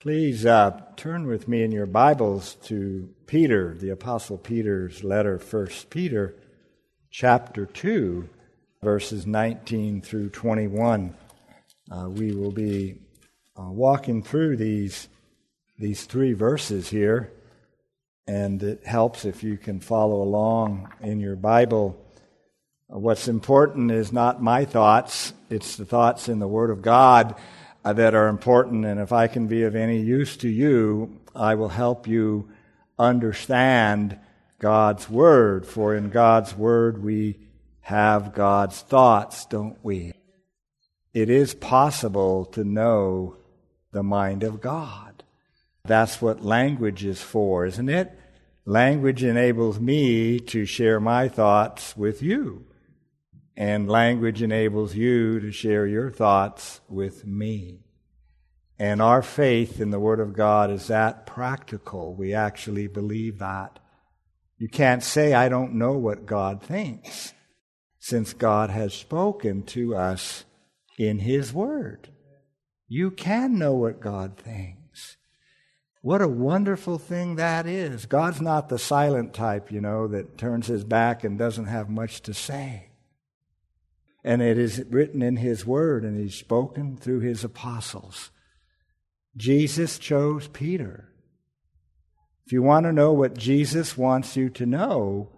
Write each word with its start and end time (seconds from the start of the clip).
Please 0.00 0.46
uh, 0.46 0.80
turn 0.96 1.26
with 1.26 1.46
me 1.46 1.62
in 1.62 1.72
your 1.72 1.84
Bibles 1.84 2.54
to 2.62 3.10
Peter, 3.26 3.74
the 3.74 3.90
Apostle 3.90 4.38
Peter's 4.38 5.04
letter, 5.04 5.36
1 5.36 5.66
Peter, 5.90 6.34
chapter 7.10 7.66
2, 7.66 8.26
verses 8.82 9.26
19 9.26 10.00
through 10.00 10.30
21. 10.30 11.14
Uh, 11.90 12.08
we 12.08 12.32
will 12.32 12.50
be 12.50 12.96
uh, 13.58 13.64
walking 13.64 14.22
through 14.22 14.56
these, 14.56 15.06
these 15.78 16.04
three 16.04 16.32
verses 16.32 16.88
here, 16.88 17.30
and 18.26 18.62
it 18.62 18.86
helps 18.86 19.26
if 19.26 19.42
you 19.42 19.58
can 19.58 19.80
follow 19.80 20.22
along 20.22 20.90
in 21.02 21.20
your 21.20 21.36
Bible. 21.36 22.02
Uh, 22.90 22.98
what's 22.98 23.28
important 23.28 23.90
is 23.90 24.14
not 24.14 24.42
my 24.42 24.64
thoughts, 24.64 25.34
it's 25.50 25.76
the 25.76 25.84
thoughts 25.84 26.26
in 26.26 26.38
the 26.38 26.48
Word 26.48 26.70
of 26.70 26.80
God 26.80 27.38
Uh, 27.82 27.94
that 27.94 28.14
are 28.14 28.28
important, 28.28 28.84
and 28.84 29.00
if 29.00 29.10
I 29.10 29.26
can 29.26 29.46
be 29.46 29.62
of 29.62 29.74
any 29.74 30.00
use 30.00 30.36
to 30.38 30.48
you, 30.48 31.18
I 31.34 31.54
will 31.54 31.70
help 31.70 32.06
you 32.06 32.50
understand 32.98 34.18
God's 34.58 35.08
Word. 35.08 35.64
For 35.64 35.94
in 35.94 36.10
God's 36.10 36.54
Word 36.54 37.02
we 37.02 37.38
have 37.80 38.34
God's 38.34 38.82
thoughts, 38.82 39.46
don't 39.46 39.78
we? 39.82 40.12
It 41.14 41.30
is 41.30 41.54
possible 41.54 42.44
to 42.46 42.64
know 42.64 43.36
the 43.92 44.02
mind 44.02 44.42
of 44.42 44.60
God. 44.60 45.24
That's 45.84 46.20
what 46.20 46.44
language 46.44 47.02
is 47.02 47.22
for, 47.22 47.64
isn't 47.64 47.88
it? 47.88 48.12
Language 48.66 49.24
enables 49.24 49.80
me 49.80 50.38
to 50.38 50.66
share 50.66 51.00
my 51.00 51.28
thoughts 51.28 51.96
with 51.96 52.22
you 52.22 52.66
and 53.60 53.90
language 53.90 54.40
enables 54.40 54.94
you 54.94 55.38
to 55.38 55.52
share 55.52 55.86
your 55.86 56.10
thoughts 56.10 56.80
with 56.88 57.26
me. 57.26 57.80
And 58.78 59.02
our 59.02 59.20
faith 59.20 59.82
in 59.82 59.90
the 59.90 60.00
Word 60.00 60.18
of 60.18 60.32
God 60.32 60.70
is 60.70 60.86
that 60.86 61.26
practical. 61.26 62.14
We 62.14 62.32
actually 62.32 62.86
believe 62.86 63.38
that. 63.40 63.78
You 64.56 64.70
can't 64.70 65.02
say, 65.02 65.34
I 65.34 65.50
don't 65.50 65.74
know 65.74 65.92
what 65.92 66.24
God 66.24 66.62
thinks, 66.62 67.34
since 67.98 68.32
God 68.32 68.70
has 68.70 68.94
spoken 68.94 69.64
to 69.64 69.94
us 69.94 70.46
in 70.98 71.18
His 71.18 71.52
Word. 71.52 72.08
You 72.88 73.10
can 73.10 73.58
know 73.58 73.74
what 73.74 74.00
God 74.00 74.38
thinks. 74.38 75.18
What 76.00 76.22
a 76.22 76.28
wonderful 76.28 76.96
thing 76.96 77.36
that 77.36 77.66
is. 77.66 78.06
God's 78.06 78.40
not 78.40 78.70
the 78.70 78.78
silent 78.78 79.34
type, 79.34 79.70
you 79.70 79.82
know, 79.82 80.08
that 80.08 80.38
turns 80.38 80.68
his 80.68 80.82
back 80.82 81.24
and 81.24 81.38
doesn't 81.38 81.66
have 81.66 81.90
much 81.90 82.22
to 82.22 82.32
say. 82.32 82.89
And 84.22 84.42
it 84.42 84.58
is 84.58 84.84
written 84.90 85.22
in 85.22 85.36
His 85.36 85.64
Word, 85.64 86.04
and 86.04 86.18
He's 86.18 86.34
spoken 86.34 86.96
through 86.96 87.20
His 87.20 87.44
apostles. 87.44 88.30
Jesus 89.36 89.98
chose 89.98 90.48
Peter. 90.48 91.08
If 92.44 92.52
you 92.52 92.62
want 92.62 92.84
to 92.84 92.92
know 92.92 93.12
what 93.12 93.38
Jesus 93.38 93.96
wants 93.96 94.36
you 94.36 94.50
to 94.50 94.66
know, 94.66 95.30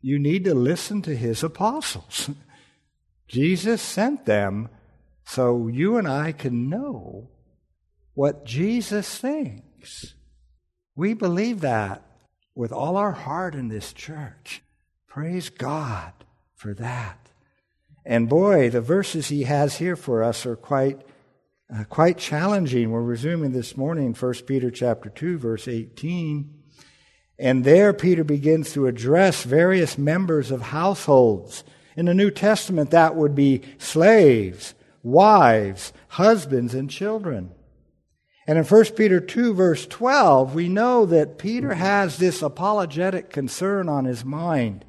you 0.00 0.18
need 0.18 0.44
to 0.44 0.54
listen 0.54 1.02
to 1.02 1.16
His 1.16 1.42
apostles. 1.42 2.30
Jesus 3.28 3.82
sent 3.82 4.24
them 4.24 4.68
so 5.24 5.66
you 5.66 5.96
and 5.96 6.06
I 6.06 6.32
can 6.32 6.68
know 6.68 7.30
what 8.14 8.46
Jesus 8.46 9.18
thinks. 9.18 10.14
We 10.94 11.12
believe 11.12 11.60
that 11.60 12.02
with 12.54 12.72
all 12.72 12.96
our 12.96 13.12
heart 13.12 13.54
in 13.54 13.68
this 13.68 13.92
church. 13.92 14.62
Praise 15.06 15.50
God 15.50 16.12
for 16.54 16.72
that. 16.74 17.25
And 18.08 18.28
boy, 18.28 18.70
the 18.70 18.80
verses 18.80 19.26
he 19.26 19.42
has 19.42 19.78
here 19.78 19.96
for 19.96 20.22
us 20.22 20.46
are 20.46 20.54
quite, 20.54 21.00
uh, 21.74 21.82
quite 21.84 22.18
challenging. 22.18 22.92
We're 22.92 23.02
resuming 23.02 23.50
this 23.50 23.76
morning 23.76 24.14
1 24.14 24.34
Peter 24.46 24.70
chapter 24.70 25.10
2, 25.10 25.38
verse 25.38 25.66
18. 25.66 26.48
And 27.36 27.64
there 27.64 27.92
Peter 27.92 28.22
begins 28.22 28.72
to 28.74 28.86
address 28.86 29.42
various 29.42 29.98
members 29.98 30.52
of 30.52 30.62
households. 30.62 31.64
In 31.96 32.06
the 32.06 32.14
New 32.14 32.30
Testament, 32.30 32.92
that 32.92 33.16
would 33.16 33.34
be 33.34 33.62
slaves, 33.78 34.74
wives, 35.02 35.92
husbands, 36.06 36.74
and 36.74 36.88
children. 36.88 37.50
And 38.46 38.56
in 38.56 38.64
1 38.64 38.84
Peter 38.96 39.18
2, 39.18 39.52
verse 39.52 39.84
12, 39.84 40.54
we 40.54 40.68
know 40.68 41.06
that 41.06 41.38
Peter 41.38 41.74
has 41.74 42.18
this 42.18 42.40
apologetic 42.40 43.30
concern 43.30 43.88
on 43.88 44.04
his 44.04 44.24
mind 44.24 44.84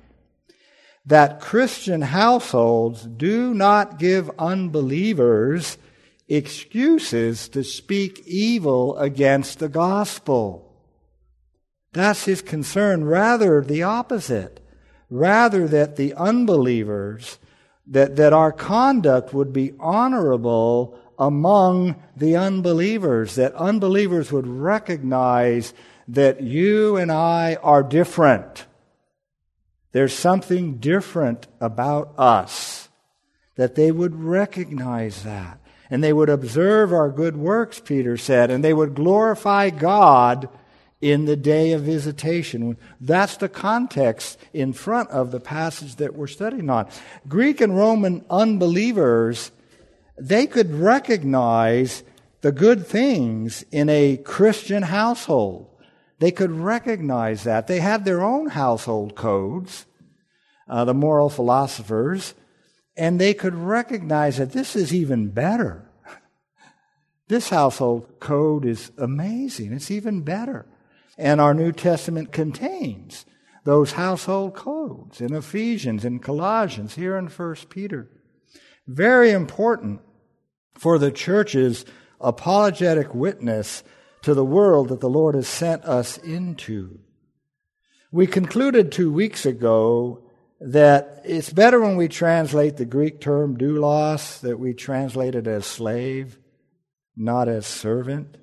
that 1.07 1.39
Christian 1.39 2.01
households 2.01 3.03
do 3.03 3.53
not 3.53 3.97
give 3.97 4.29
unbelievers 4.37 5.77
excuses 6.27 7.47
to 7.49 7.63
speak 7.63 8.21
evil 8.27 8.97
against 8.97 9.59
the 9.59 9.69
gospel. 9.69 10.75
That's 11.93 12.25
his 12.25 12.41
concern. 12.41 13.05
Rather, 13.05 13.61
the 13.61 13.83
opposite. 13.83 14.59
Rather, 15.09 15.65
that 15.69 15.95
the 15.95 16.13
unbelievers, 16.13 17.39
that, 17.87 18.17
that 18.17 18.33
our 18.33 18.51
conduct 18.51 19.33
would 19.33 19.53
be 19.53 19.71
honorable 19.79 20.99
among 21.17 21.95
the 22.17 22.35
unbelievers, 22.35 23.35
that 23.35 23.53
unbelievers 23.55 24.29
would 24.33 24.45
recognize 24.45 25.73
that 26.09 26.41
you 26.41 26.97
and 26.97 27.09
I 27.13 27.55
are 27.63 27.81
different 27.81 28.66
there's 29.97 30.13
something 30.13 30.77
different 30.77 31.47
about 31.59 32.13
us, 32.19 32.87
that 33.55 33.73
they 33.73 33.91
would 33.91 34.13
recognize 34.13 35.23
that. 35.23 35.59
And 35.89 36.03
they 36.03 36.13
would 36.13 36.29
observe 36.29 36.93
our 36.93 37.09
good 37.09 37.35
works, 37.35 37.79
Peter 37.79 38.15
said, 38.15 38.51
and 38.51 38.63
they 38.63 38.75
would 38.75 38.93
glorify 38.93 39.71
God 39.71 40.49
in 41.01 41.25
the 41.25 41.35
day 41.35 41.71
of 41.71 41.81
visitation. 41.81 42.77
That's 43.01 43.37
the 43.37 43.49
context 43.49 44.37
in 44.53 44.71
front 44.71 45.09
of 45.09 45.31
the 45.31 45.39
passage 45.39 45.95
that 45.95 46.13
we're 46.13 46.27
studying 46.27 46.69
on. 46.69 46.87
Greek 47.27 47.59
and 47.59 47.75
Roman 47.75 48.23
unbelievers, 48.29 49.49
they 50.15 50.45
could 50.45 50.75
recognize 50.75 52.03
the 52.41 52.51
good 52.51 52.85
things 52.85 53.65
in 53.71 53.89
a 53.89 54.17
Christian 54.17 54.83
household. 54.83 55.67
They 56.19 56.29
could 56.29 56.51
recognize 56.51 57.45
that. 57.45 57.65
They 57.65 57.79
had 57.79 58.05
their 58.05 58.21
own 58.21 58.49
household 58.49 59.15
codes, 59.15 59.86
uh, 60.69 60.85
the 60.85 60.93
moral 60.93 61.29
philosophers, 61.29 62.33
and 62.95 63.19
they 63.19 63.33
could 63.33 63.55
recognize 63.55 64.37
that 64.37 64.51
this 64.51 64.75
is 64.75 64.93
even 64.93 65.29
better. 65.29 65.83
This 67.29 67.49
household 67.49 68.21
code 68.21 68.63
is 68.63 68.89
amazing. 68.97 69.73
It's 69.73 69.91
even 69.91 70.21
better. 70.21 70.65
And 71.17 71.41
our 71.41 71.53
New 71.53 71.73
Testament 71.73 72.31
contains 72.31 73.25
those 73.65 73.91
household 73.91 74.55
codes 74.55 75.19
in 75.19 75.35
Ephesians 75.35 76.05
in 76.05 76.19
Colossians, 76.19 76.95
here 76.95 77.17
in 77.17 77.27
1 77.27 77.55
Peter. 77.69 78.09
Very 78.87 79.31
important 79.31 79.99
for 80.75 80.97
the 80.97 81.11
church's 81.11 81.83
apologetic 82.21 83.13
witness 83.13 83.83
to 84.21 84.33
the 84.33 84.45
world 84.45 84.87
that 84.87 85.01
the 85.01 85.09
Lord 85.09 85.35
has 85.35 85.49
sent 85.49 85.83
us 85.83 86.17
into. 86.19 86.99
We 88.11 88.25
concluded 88.25 88.91
two 88.91 89.11
weeks 89.11 89.45
ago 89.45 90.23
that 90.59 91.21
it's 91.23 91.51
better 91.51 91.79
when 91.79 91.97
we 91.97 92.07
translate 92.07 92.77
the 92.77 92.85
Greek 92.85 93.21
term 93.21 93.57
doulos, 93.57 94.39
that 94.41 94.59
we 94.59 94.73
translate 94.73 95.35
it 95.35 95.47
as 95.47 95.65
slave, 95.65 96.37
not 97.15 97.47
as 97.47 97.65
servant. 97.65 98.37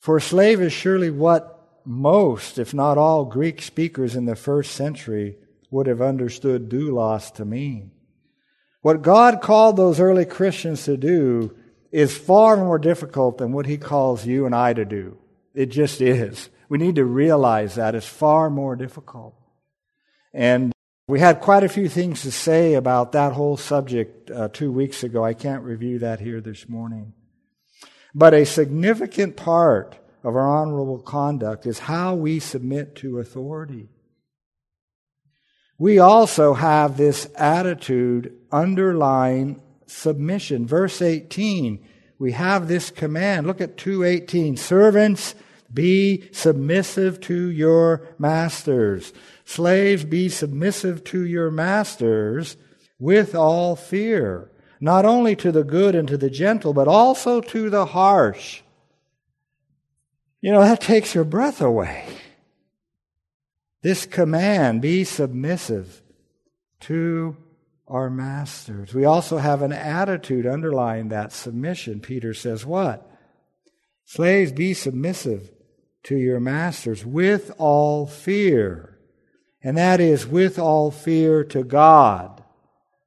For 0.00 0.20
slave 0.20 0.60
is 0.60 0.72
surely 0.72 1.10
what 1.10 1.80
most, 1.84 2.58
if 2.58 2.74
not 2.74 2.98
all, 2.98 3.24
Greek 3.24 3.62
speakers 3.62 4.16
in 4.16 4.24
the 4.24 4.36
first 4.36 4.72
century 4.72 5.36
would 5.70 5.86
have 5.86 6.02
understood 6.02 6.68
doulos 6.68 7.32
to 7.34 7.44
mean. 7.44 7.90
What 8.82 9.02
God 9.02 9.40
called 9.40 9.76
those 9.76 10.00
early 10.00 10.24
Christians 10.24 10.84
to 10.84 10.96
do 10.96 11.56
is 11.90 12.16
far 12.16 12.56
more 12.56 12.78
difficult 12.78 13.38
than 13.38 13.52
what 13.52 13.66
he 13.66 13.78
calls 13.78 14.26
you 14.26 14.46
and 14.46 14.54
I 14.54 14.74
to 14.74 14.84
do. 14.84 15.16
It 15.54 15.66
just 15.66 16.00
is. 16.00 16.50
We 16.68 16.78
need 16.78 16.96
to 16.96 17.04
realize 17.04 17.76
that 17.76 17.94
it's 17.94 18.06
far 18.06 18.50
more 18.50 18.76
difficult. 18.76 19.34
And 20.34 20.72
we 21.06 21.20
had 21.20 21.40
quite 21.40 21.62
a 21.62 21.68
few 21.68 21.88
things 21.88 22.22
to 22.22 22.32
say 22.32 22.74
about 22.74 23.12
that 23.12 23.32
whole 23.32 23.56
subject 23.56 24.30
uh, 24.30 24.48
two 24.48 24.72
weeks 24.72 25.04
ago. 25.04 25.24
I 25.24 25.32
can't 25.32 25.62
review 25.62 26.00
that 26.00 26.18
here 26.18 26.40
this 26.40 26.68
morning. 26.68 27.12
But 28.14 28.34
a 28.34 28.44
significant 28.44 29.36
part 29.36 29.96
of 30.24 30.34
our 30.34 30.48
honorable 30.48 30.98
conduct 30.98 31.66
is 31.66 31.80
how 31.80 32.14
we 32.14 32.40
submit 32.40 32.96
to 32.96 33.18
authority. 33.18 33.88
We 35.78 35.98
also 35.98 36.54
have 36.54 36.96
this 36.96 37.28
attitude 37.36 38.32
underlying 38.50 39.60
submission. 39.86 40.66
Verse 40.66 41.02
18, 41.02 41.84
we 42.18 42.32
have 42.32 42.66
this 42.66 42.90
command. 42.90 43.46
Look 43.46 43.60
at 43.60 43.76
218. 43.76 44.56
Servants, 44.56 45.34
be 45.74 46.28
submissive 46.32 47.20
to 47.22 47.50
your 47.50 48.06
masters. 48.18 49.12
Slaves, 49.44 50.04
be 50.04 50.28
submissive 50.28 51.04
to 51.04 51.26
your 51.26 51.50
masters 51.50 52.56
with 52.98 53.34
all 53.34 53.74
fear, 53.74 54.50
not 54.80 55.04
only 55.04 55.34
to 55.36 55.50
the 55.50 55.64
good 55.64 55.94
and 55.94 56.06
to 56.08 56.16
the 56.16 56.30
gentle, 56.30 56.72
but 56.72 56.88
also 56.88 57.40
to 57.40 57.68
the 57.68 57.86
harsh. 57.86 58.62
You 60.40 60.52
know, 60.52 60.60
that 60.60 60.80
takes 60.80 61.14
your 61.14 61.24
breath 61.24 61.60
away. 61.60 62.06
This 63.82 64.06
command, 64.06 64.80
be 64.80 65.04
submissive 65.04 66.02
to 66.80 67.36
our 67.88 68.08
masters. 68.08 68.94
We 68.94 69.04
also 69.04 69.38
have 69.38 69.60
an 69.60 69.72
attitude 69.72 70.46
underlying 70.46 71.08
that 71.08 71.32
submission. 71.32 72.00
Peter 72.00 72.32
says, 72.32 72.64
What? 72.64 73.10
Slaves, 74.06 74.52
be 74.52 74.74
submissive 74.74 75.50
to 76.04 76.16
your 76.16 76.40
masters 76.40 77.04
with 77.04 77.50
all 77.58 78.06
fear. 78.06 78.98
And 79.62 79.76
that 79.78 80.00
is 80.00 80.26
with 80.26 80.58
all 80.58 80.90
fear 80.90 81.42
to 81.44 81.64
God, 81.64 82.44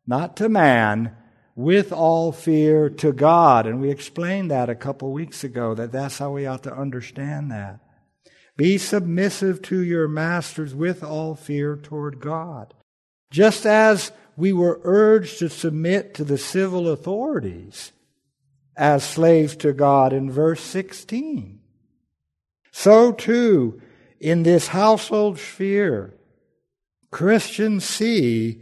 not 0.06 0.36
to 0.38 0.50
man, 0.50 1.16
with 1.56 1.92
all 1.92 2.32
fear 2.32 2.90
to 2.90 3.12
God. 3.12 3.66
And 3.66 3.80
we 3.80 3.90
explained 3.90 4.52
that 4.52 4.70
a 4.70 4.76
couple 4.76 5.12
weeks 5.12 5.44
ago, 5.44 5.74
that 5.76 5.92
that's 5.92 6.18
how 6.18 6.32
we 6.32 6.46
ought 6.46 6.64
to 6.64 6.74
understand 6.74 7.52
that. 7.52 7.80
Be 8.58 8.80
submissive 8.80 9.62
to 9.64 9.80
your 9.80 10.08
masters 10.08 10.74
with 10.74 11.04
all 11.04 11.36
fear 11.36 11.76
toward 11.76 12.20
God. 12.20 12.74
Just 13.30 13.66
as 13.66 14.12
we 14.36 14.52
were 14.54 14.80
urged 14.84 15.40
to 15.40 15.50
submit 15.50 16.14
to 16.16 16.24
the 16.24 16.38
civil 16.38 16.90
authorities 16.90 17.92
as 18.76 19.04
slaves 19.04 19.56
to 19.58 19.74
God 19.74 20.14
in 20.14 20.32
verse 20.32 20.62
16. 20.62 21.57
So 22.80 23.12
too, 23.12 23.82
in 24.20 24.44
this 24.44 24.68
household 24.68 25.40
sphere, 25.40 26.14
Christians 27.10 27.84
see, 27.84 28.62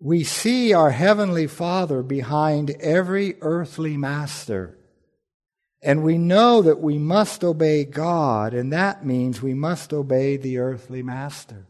we 0.00 0.24
see 0.24 0.72
our 0.74 0.90
Heavenly 0.90 1.46
Father 1.46 2.02
behind 2.02 2.70
every 2.80 3.36
earthly 3.40 3.96
master. 3.96 4.76
And 5.80 6.02
we 6.02 6.18
know 6.18 6.62
that 6.62 6.80
we 6.80 6.98
must 6.98 7.44
obey 7.44 7.84
God, 7.84 8.54
and 8.54 8.72
that 8.72 9.06
means 9.06 9.40
we 9.40 9.54
must 9.54 9.92
obey 9.92 10.36
the 10.36 10.58
earthly 10.58 11.04
master. 11.04 11.68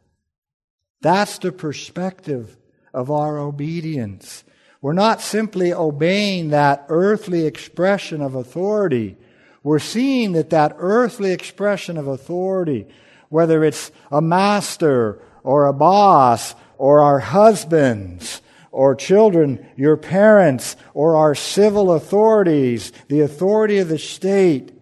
That's 1.03 1.37
the 1.37 1.53
perspective 1.53 2.57
of 2.95 3.11
our 3.11 3.39
obedience. 3.39 4.43
We're 4.81 4.95
not 4.95 5.21
simply 5.21 5.71
obeying 5.71 6.49
that 6.49 6.87
earthly 6.89 7.45
expression 7.45 8.23
of 8.23 8.35
authority. 8.35 9.19
We're 9.63 9.79
seeing 9.79 10.33
that 10.33 10.51
that 10.51 10.75
earthly 10.79 11.33
expression 11.33 11.97
of 11.97 12.09
authority, 12.09 12.87
whether 13.29 13.65
it's 13.65 13.93
a 14.11 14.21
master 14.21 15.23
or 15.43 15.67
a 15.67 15.73
boss 15.73 16.55
or 16.79 17.01
our 17.01 17.21
husbands 17.21 18.43
or 18.73 18.95
children, 18.95 19.67
your 19.77 19.97
parents, 19.97 20.77
or 20.95 21.15
our 21.17 21.35
civil 21.35 21.93
authorities, 21.93 22.91
the 23.09 23.21
authority 23.21 23.79
of 23.79 23.89
the 23.89 23.99
state, 23.99 24.73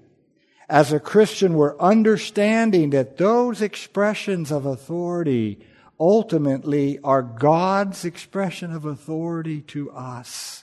as 0.71 0.93
a 0.93 1.01
Christian, 1.01 1.55
we're 1.55 1.77
understanding 1.79 2.91
that 2.91 3.17
those 3.17 3.61
expressions 3.61 4.53
of 4.53 4.65
authority 4.65 5.59
ultimately 5.99 7.01
are 7.03 7.23
God's 7.23 8.05
expression 8.05 8.73
of 8.73 8.85
authority 8.85 9.63
to 9.63 9.91
us. 9.91 10.60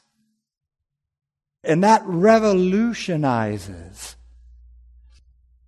And 1.67 1.83
that 1.83 2.01
revolutionizes 2.05 4.15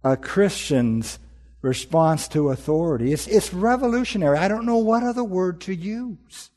a 0.02 0.16
Christian's 0.16 1.20
response 1.62 2.30
to 2.30 2.50
authority. 2.50 3.12
It's, 3.12 3.28
it's 3.28 3.54
revolutionary. 3.54 4.38
I 4.38 4.48
don't 4.48 4.66
know 4.66 4.78
what 4.78 5.04
other 5.04 5.26
word 5.26 5.60
to 5.62 5.76
use. 5.76 6.52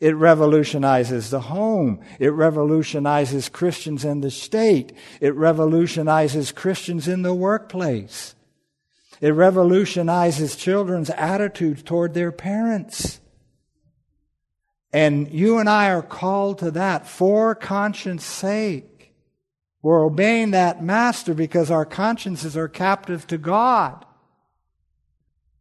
It 0.00 0.14
revolutionizes 0.14 1.30
the 1.30 1.40
home. 1.40 2.00
It 2.20 2.28
revolutionizes 2.28 3.48
Christians 3.48 4.04
in 4.04 4.20
the 4.20 4.30
state. 4.30 4.92
It 5.20 5.34
revolutionizes 5.34 6.52
Christians 6.52 7.08
in 7.08 7.22
the 7.22 7.34
workplace. 7.34 8.36
It 9.20 9.30
revolutionizes 9.30 10.54
children's 10.54 11.10
attitudes 11.10 11.82
toward 11.82 12.14
their 12.14 12.30
parents. 12.30 13.20
And 14.92 15.30
you 15.32 15.58
and 15.58 15.68
I 15.68 15.90
are 15.90 16.02
called 16.02 16.58
to 16.60 16.70
that 16.72 17.06
for 17.06 17.54
conscience 17.54 18.24
sake. 18.24 19.12
We're 19.82 20.04
obeying 20.04 20.50
that 20.50 20.82
master 20.82 21.34
because 21.34 21.70
our 21.70 21.84
consciences 21.84 22.56
are 22.56 22.68
captive 22.68 23.26
to 23.28 23.38
God. 23.38 24.04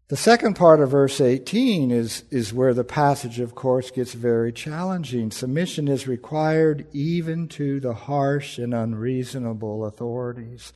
The 0.08 0.18
second 0.18 0.56
part 0.56 0.82
of 0.82 0.92
verse 0.92 1.20
18 1.20 1.90
is, 1.90 2.24
is 2.30 2.54
where 2.54 2.76
the 2.76 2.84
passage, 2.84 3.40
of 3.40 3.56
course, 3.56 3.90
gets 3.90 4.14
very 4.14 4.54
challenging. 4.54 5.32
Submission 5.32 5.88
is 5.88 6.08
required 6.08 6.86
even 6.94 7.48
to 7.50 7.80
the 7.80 7.94
harsh 7.94 8.60
and 8.60 8.72
unreasonable 8.72 9.84
authorities. 9.84 10.74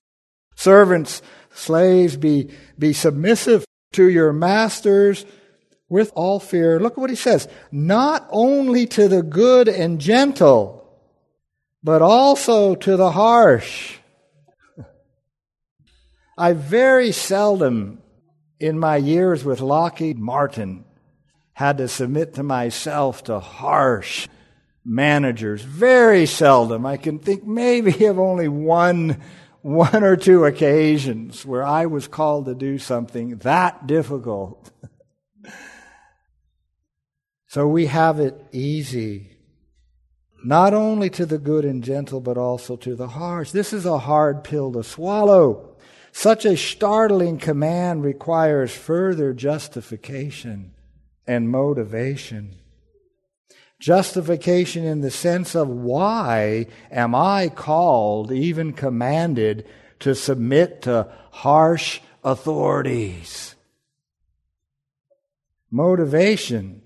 Servants, 0.55 1.21
slaves, 1.53 2.17
be, 2.17 2.49
be 2.77 2.91
submissive 2.91 3.65
to 3.93 4.09
your 4.09 4.33
masters 4.33 5.25
with 5.89 6.11
all 6.15 6.39
fear. 6.39 6.79
Look 6.79 6.93
at 6.93 6.99
what 6.99 7.09
he 7.09 7.15
says. 7.15 7.47
Not 7.71 8.27
only 8.31 8.85
to 8.87 9.07
the 9.07 9.23
good 9.23 9.67
and 9.67 9.99
gentle, 9.99 10.87
but 11.83 12.01
also 12.01 12.75
to 12.75 12.95
the 12.95 13.11
harsh. 13.11 13.97
I 16.37 16.53
very 16.53 17.11
seldom 17.11 18.01
in 18.59 18.77
my 18.77 18.97
years 18.97 19.43
with 19.43 19.61
Lockheed 19.61 20.19
Martin, 20.19 20.83
had 21.53 21.77
to 21.77 21.87
submit 21.87 22.33
to 22.35 22.43
myself 22.43 23.23
to 23.25 23.39
harsh 23.39 24.27
managers. 24.83 25.61
Very 25.61 26.25
seldom. 26.25 26.85
I 26.85 26.97
can 26.97 27.19
think 27.19 27.45
maybe 27.45 28.05
of 28.05 28.19
only 28.19 28.47
one, 28.47 29.21
one 29.61 30.03
or 30.03 30.15
two 30.15 30.45
occasions 30.45 31.45
where 31.45 31.63
I 31.63 31.85
was 31.85 32.07
called 32.07 32.45
to 32.45 32.55
do 32.55 32.77
something 32.77 33.37
that 33.39 33.87
difficult. 33.87 34.71
so 37.49 37.67
we 37.67 37.87
have 37.87 38.19
it 38.19 38.39
easy. 38.51 39.31
Not 40.43 40.75
only 40.75 41.09
to 41.09 41.25
the 41.25 41.39
good 41.39 41.65
and 41.65 41.83
gentle, 41.83 42.21
but 42.21 42.37
also 42.37 42.75
to 42.77 42.95
the 42.95 43.07
harsh. 43.07 43.49
This 43.49 43.73
is 43.73 43.87
a 43.87 43.97
hard 43.97 44.43
pill 44.43 44.71
to 44.73 44.83
swallow. 44.83 45.75
Such 46.11 46.45
a 46.45 46.55
startling 46.55 47.39
command 47.39 48.03
requires 48.03 48.71
further 48.71 49.33
justification 49.33 50.75
and 51.25 51.49
motivation. 51.49 52.53
Justification 53.79 54.85
in 54.85 55.01
the 55.01 55.09
sense 55.09 55.55
of 55.55 55.67
why 55.69 56.67
am 56.91 57.15
I 57.15 57.49
called, 57.49 58.31
even 58.31 58.73
commanded, 58.73 59.67
to 60.01 60.13
submit 60.13 60.83
to 60.83 61.11
harsh 61.31 61.99
authorities? 62.23 63.55
Motivation. 65.71 66.83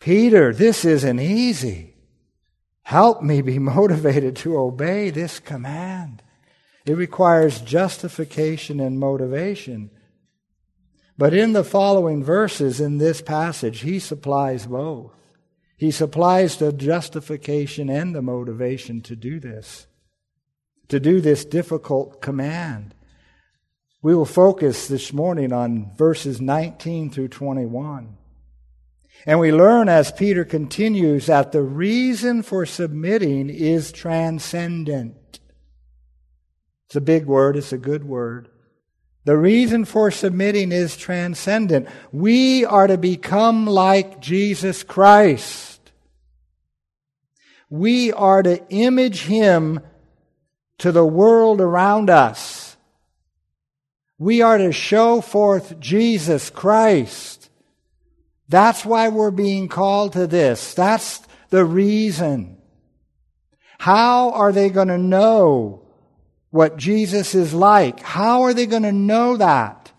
Peter, 0.00 0.52
this 0.54 0.84
isn't 0.84 1.20
easy. 1.20 1.94
Help 2.82 3.22
me 3.22 3.42
be 3.42 3.58
motivated 3.76 4.34
to 4.36 4.58
obey 4.58 5.10
this 5.10 5.38
command. 5.38 6.22
It 6.86 6.94
requires 6.94 7.60
justification 7.60 8.80
and 8.80 8.98
motivation. 8.98 9.90
But 11.18 11.34
in 11.34 11.52
the 11.52 11.62
following 11.62 12.24
verses 12.24 12.80
in 12.80 12.96
this 12.96 13.20
passage, 13.20 13.80
he 13.80 13.98
supplies 13.98 14.66
both. 14.66 15.12
He 15.76 15.90
supplies 15.90 16.56
the 16.56 16.72
justification 16.72 17.90
and 17.90 18.14
the 18.14 18.22
motivation 18.22 19.02
to 19.02 19.14
do 19.14 19.38
this, 19.38 19.86
to 20.88 20.98
do 20.98 21.20
this 21.20 21.44
difficult 21.44 22.22
command. 22.22 22.94
We 24.02 24.14
will 24.14 24.24
focus 24.24 24.88
this 24.88 25.12
morning 25.12 25.52
on 25.52 25.92
verses 25.96 26.40
19 26.40 27.10
through 27.10 27.28
21. 27.28 28.16
And 29.26 29.38
we 29.38 29.52
learn 29.52 29.88
as 29.88 30.12
Peter 30.12 30.44
continues 30.44 31.26
that 31.26 31.52
the 31.52 31.62
reason 31.62 32.42
for 32.42 32.64
submitting 32.64 33.50
is 33.50 33.92
transcendent. 33.92 35.40
It's 36.86 36.96
a 36.96 37.00
big 37.00 37.26
word, 37.26 37.56
it's 37.56 37.72
a 37.72 37.78
good 37.78 38.04
word. 38.04 38.48
The 39.24 39.36
reason 39.36 39.84
for 39.84 40.10
submitting 40.10 40.72
is 40.72 40.96
transcendent. 40.96 41.88
We 42.10 42.64
are 42.64 42.86
to 42.86 42.96
become 42.96 43.66
like 43.66 44.20
Jesus 44.20 44.82
Christ. 44.82 45.92
We 47.68 48.12
are 48.12 48.42
to 48.42 48.66
image 48.70 49.22
Him 49.26 49.80
to 50.78 50.90
the 50.90 51.04
world 51.04 51.60
around 51.60 52.08
us. 52.08 52.76
We 54.18 54.42
are 54.42 54.58
to 54.58 54.72
show 54.72 55.20
forth 55.20 55.78
Jesus 55.78 56.50
Christ. 56.50 57.39
That's 58.50 58.84
why 58.84 59.08
we're 59.08 59.30
being 59.30 59.68
called 59.68 60.12
to 60.12 60.26
this. 60.26 60.74
That's 60.74 61.22
the 61.48 61.64
reason. 61.64 62.58
How 63.78 64.32
are 64.32 64.52
they 64.52 64.68
going 64.68 64.88
to 64.88 64.98
know 64.98 65.80
what 66.50 66.76
Jesus 66.76 67.34
is 67.34 67.54
like. 67.54 68.00
How 68.00 68.42
are 68.42 68.54
they 68.54 68.66
going 68.66 68.82
to 68.82 68.92
know 68.92 69.36
that? 69.36 69.92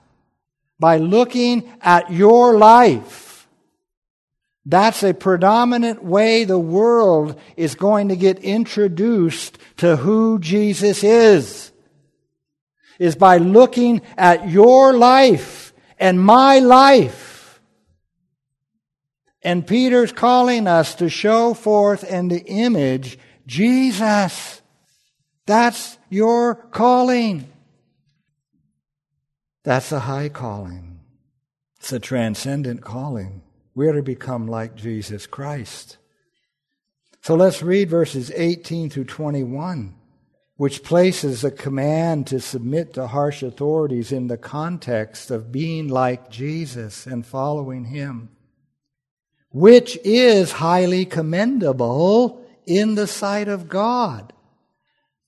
By 0.79 0.98
looking 0.98 1.72
at 1.81 2.12
your 2.12 2.58
life. 2.58 3.48
That's 4.65 5.03
a 5.03 5.13
predominant 5.13 6.03
way 6.03 6.43
the 6.43 6.60
world 6.60 7.39
is 7.55 7.75
going 7.75 8.10
to 8.10 8.15
get 8.15 8.39
introduced 8.39 9.58
to 9.77 9.96
who 9.96 10.39
Jesus 10.39 11.03
is. 11.03 11.72
is 13.00 13.15
by 13.15 13.38
looking 13.38 14.01
at 14.17 14.50
your 14.50 14.93
life 14.93 15.74
and 16.00 16.24
my 16.24 16.60
life. 16.60 17.31
And 19.43 19.65
Peter's 19.65 20.12
calling 20.12 20.67
us 20.67 20.95
to 20.95 21.10
show 21.10 21.53
forth 21.53 22.03
in 22.03 22.27
the 22.27 22.43
image 22.45 23.17
Jesus. 23.48 24.62
That's 25.45 25.98
your 26.10 26.55
calling. 26.55 27.50
That's 29.63 29.91
a 29.91 30.01
high 30.01 30.29
calling. 30.29 31.00
It's 31.79 31.91
a 31.91 32.00
transcendent 32.00 32.81
calling. 32.81 33.41
We're 33.74 33.93
to 33.93 34.03
become 34.03 34.48
like 34.48 34.75
Jesus 34.75 35.25
Christ. 35.25 35.98
So 37.21 37.36
let's 37.36 37.62
read 37.62 37.89
verses 37.89 38.31
18 38.36 38.89
through 38.89 39.05
21, 39.05 39.95
which 40.57 40.83
places 40.83 41.43
a 41.43 41.51
command 41.51 42.27
to 42.27 42.39
submit 42.39 42.93
to 42.93 43.07
harsh 43.07 43.43
authorities 43.43 44.12
in 44.12 44.27
the 44.27 44.38
context 44.38 45.29
of 45.29 45.51
being 45.51 45.88
like 45.88 46.31
Jesus 46.31 47.05
and 47.05 47.25
following 47.25 47.86
Him, 47.86 48.29
which 49.51 49.98
is 50.03 50.53
highly 50.53 51.05
commendable 51.05 52.46
in 52.65 52.96
the 52.96 53.08
sight 53.08 53.48
of 53.48 53.67
God. 53.67 54.34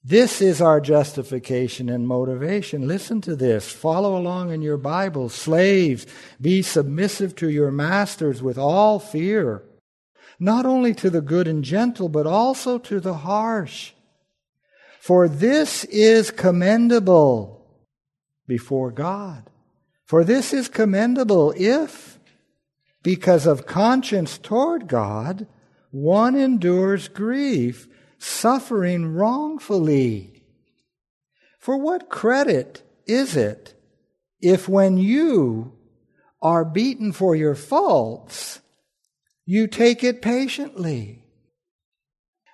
This 0.05 0.41
is 0.41 0.61
our 0.61 0.81
justification 0.81 1.87
and 1.87 2.05
motivation. 2.05 2.87
Listen 2.87 3.21
to 3.21 3.37
this. 3.37 3.71
Follow 3.71 4.17
along 4.17 4.51
in 4.51 4.61
your 4.61 4.77
Bible. 4.77 5.29
Slaves, 5.29 6.05
be 6.41 6.61
submissive 6.61 7.35
to 7.37 7.49
your 7.49 7.71
masters 7.71 8.43
with 8.43 8.57
all 8.57 8.99
fear, 8.99 9.63
not 10.39 10.65
only 10.65 10.93
to 10.95 11.09
the 11.09 11.21
good 11.21 11.47
and 11.47 11.63
gentle, 11.63 12.09
but 12.09 12.27
also 12.27 12.77
to 12.79 12.99
the 12.99 13.13
harsh. 13.13 13.93
For 14.99 15.29
this 15.29 15.85
is 15.85 16.31
commendable 16.31 17.65
before 18.45 18.91
God. 18.91 19.49
For 20.05 20.25
this 20.25 20.51
is 20.51 20.67
commendable 20.67 21.53
if, 21.55 22.19
because 23.03 23.45
of 23.45 23.65
conscience 23.65 24.37
toward 24.37 24.87
God, 24.87 25.45
one 25.91 26.35
endures 26.35 27.09
grief 27.09 27.87
suffering 28.17 29.13
wrongfully. 29.13 30.43
For 31.59 31.77
what 31.77 32.09
credit 32.09 32.81
is 33.05 33.35
it 33.35 33.73
if 34.41 34.67
when 34.67 34.97
you 34.97 35.73
are 36.41 36.65
beaten 36.65 37.11
for 37.11 37.35
your 37.35 37.55
faults, 37.55 38.61
you 39.45 39.67
take 39.67 40.03
it 40.03 40.21
patiently? 40.21 41.23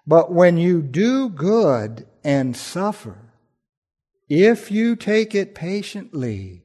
But 0.06 0.32
when 0.32 0.58
you 0.58 0.82
do 0.82 1.29
good 1.29 2.08
and 2.24 2.58
suffer, 2.58 3.34
if 4.27 4.72
you 4.72 4.96
take 4.96 5.34
it 5.34 5.56
patiently, 5.56 6.63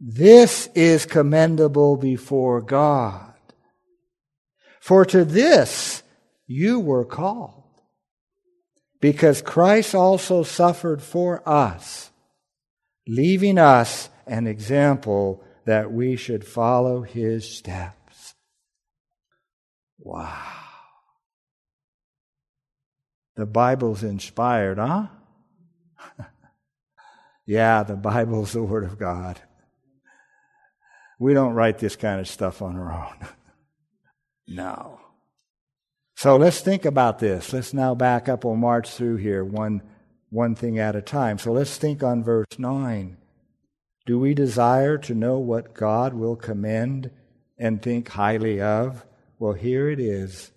this 0.00 0.66
is 0.74 1.04
commendable 1.04 1.98
before 1.98 2.62
God. 2.62 3.34
For 4.80 5.04
to 5.04 5.26
this 5.26 6.02
you 6.46 6.80
were 6.80 7.04
called 7.04 7.64
because 9.00 9.42
Christ 9.42 9.94
also 9.94 10.42
suffered 10.42 11.02
for 11.02 11.46
us, 11.46 12.10
leaving 13.06 13.58
us 13.58 14.08
an 14.26 14.46
example 14.46 15.44
that 15.66 15.92
we 15.92 16.16
should 16.16 16.46
follow 16.46 17.02
his 17.02 17.48
steps. 17.48 18.34
Wow. 19.98 20.56
The 23.36 23.46
Bible's 23.46 24.02
inspired, 24.02 24.78
huh? 24.78 25.08
yeah, 27.46 27.82
the 27.82 27.96
Bible's 27.96 28.52
the 28.52 28.62
Word 28.62 28.84
of 28.84 28.98
God. 28.98 29.40
We 31.20 31.34
don't 31.34 31.52
write 31.52 31.78
this 31.78 31.96
kind 31.96 32.18
of 32.18 32.26
stuff 32.26 32.62
on 32.62 32.76
our 32.76 32.92
own. 32.92 33.28
no. 34.48 35.00
So 36.16 36.36
let's 36.36 36.60
think 36.60 36.86
about 36.86 37.18
this. 37.18 37.52
Let's 37.52 37.74
now 37.74 37.94
back 37.94 38.26
up. 38.26 38.42
We'll 38.42 38.56
march 38.56 38.90
through 38.90 39.16
here 39.16 39.44
one, 39.44 39.82
one 40.30 40.54
thing 40.54 40.78
at 40.78 40.96
a 40.96 41.02
time. 41.02 41.38
So 41.38 41.52
let's 41.52 41.76
think 41.76 42.02
on 42.02 42.24
verse 42.24 42.58
9. 42.58 43.18
Do 44.06 44.18
we 44.18 44.32
desire 44.32 44.96
to 44.96 45.14
know 45.14 45.38
what 45.38 45.74
God 45.74 46.14
will 46.14 46.36
commend 46.36 47.10
and 47.58 47.82
think 47.82 48.08
highly 48.08 48.62
of? 48.62 49.04
Well, 49.38 49.52
here 49.52 49.90
it 49.90 50.00
is. 50.00 50.52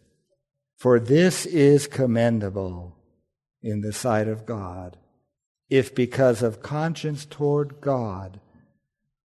For 0.77 0.97
this 0.97 1.45
is 1.45 1.87
commendable 1.87 2.95
in 3.61 3.81
the 3.81 3.93
sight 3.93 4.29
of 4.29 4.45
God, 4.45 4.95
if 5.69 5.93
because 5.93 6.41
of 6.41 6.61
conscience 6.61 7.25
toward 7.25 7.81
God 7.81 8.39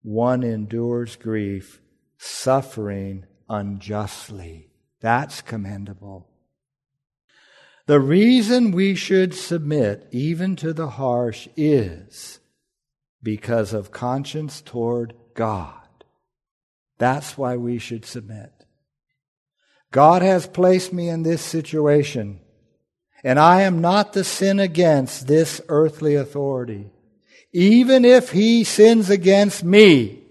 one 0.01 0.43
endures 0.43 1.15
grief, 1.15 1.81
suffering 2.17 3.25
unjustly. 3.49 4.69
That's 5.01 5.41
commendable. 5.41 6.29
The 7.87 7.99
reason 7.99 8.71
we 8.71 8.93
should 8.93 9.33
submit 9.33 10.07
even 10.11 10.55
to 10.57 10.73
the 10.73 10.89
harsh 10.89 11.47
is 11.57 12.39
because 13.23 13.73
of 13.73 13.91
conscience 13.91 14.61
toward 14.61 15.15
God. 15.33 15.73
That's 16.99 17.37
why 17.37 17.57
we 17.57 17.79
should 17.79 18.05
submit. 18.05 18.51
God 19.91 20.21
has 20.21 20.45
placed 20.45 20.93
me 20.93 21.09
in 21.09 21.23
this 21.23 21.41
situation, 21.41 22.41
and 23.23 23.39
I 23.39 23.61
am 23.61 23.81
not 23.81 24.13
to 24.13 24.23
sin 24.23 24.59
against 24.59 25.25
this 25.25 25.59
earthly 25.67 26.13
authority, 26.13 26.91
even 27.51 28.05
if 28.05 28.31
he 28.31 28.63
sins 28.63 29.09
against 29.09 29.63
me. 29.63 30.21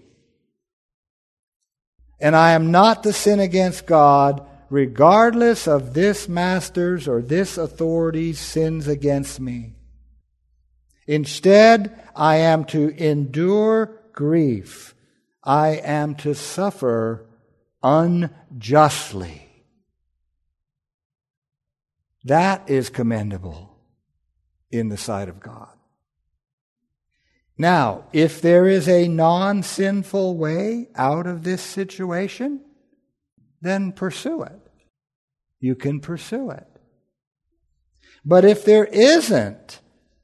And 2.19 2.35
I 2.35 2.51
am 2.51 2.71
not 2.71 3.03
to 3.03 3.13
sin 3.13 3.39
against 3.39 3.85
God 3.85 4.45
regardless 4.69 5.67
of 5.67 5.93
this 5.93 6.29
master's 6.29 7.07
or 7.07 7.21
this 7.21 7.57
authority's 7.57 8.39
sins 8.39 8.87
against 8.87 9.39
me. 9.39 9.73
Instead, 11.07 11.99
I 12.15 12.37
am 12.37 12.65
to 12.65 12.89
endure 12.89 13.99
grief. 14.13 14.93
I 15.43 15.69
am 15.69 16.15
to 16.15 16.35
suffer 16.35 17.25
unjustly. 17.81 19.45
That 22.25 22.69
is 22.69 22.89
commendable 22.89 23.75
in 24.69 24.89
the 24.89 24.97
sight 24.97 25.29
of 25.29 25.39
God. 25.39 25.78
Now, 27.61 28.05
if 28.13 28.41
there 28.41 28.69
is 28.69 28.87
a 28.87 29.09
non 29.09 29.63
sinful 29.63 30.37
way 30.37 30.87
out 30.95 31.27
of 31.27 31.43
this 31.43 31.61
situation, 31.61 32.61
then 33.61 33.91
pursue 33.91 34.43
it. 34.43 34.61
You 35.59 35.75
can 35.75 35.99
pursue 35.99 36.51
it. 36.51 36.65
But 38.23 38.45
if 38.45 38.63
there 38.63 38.85
isn't 38.85 39.81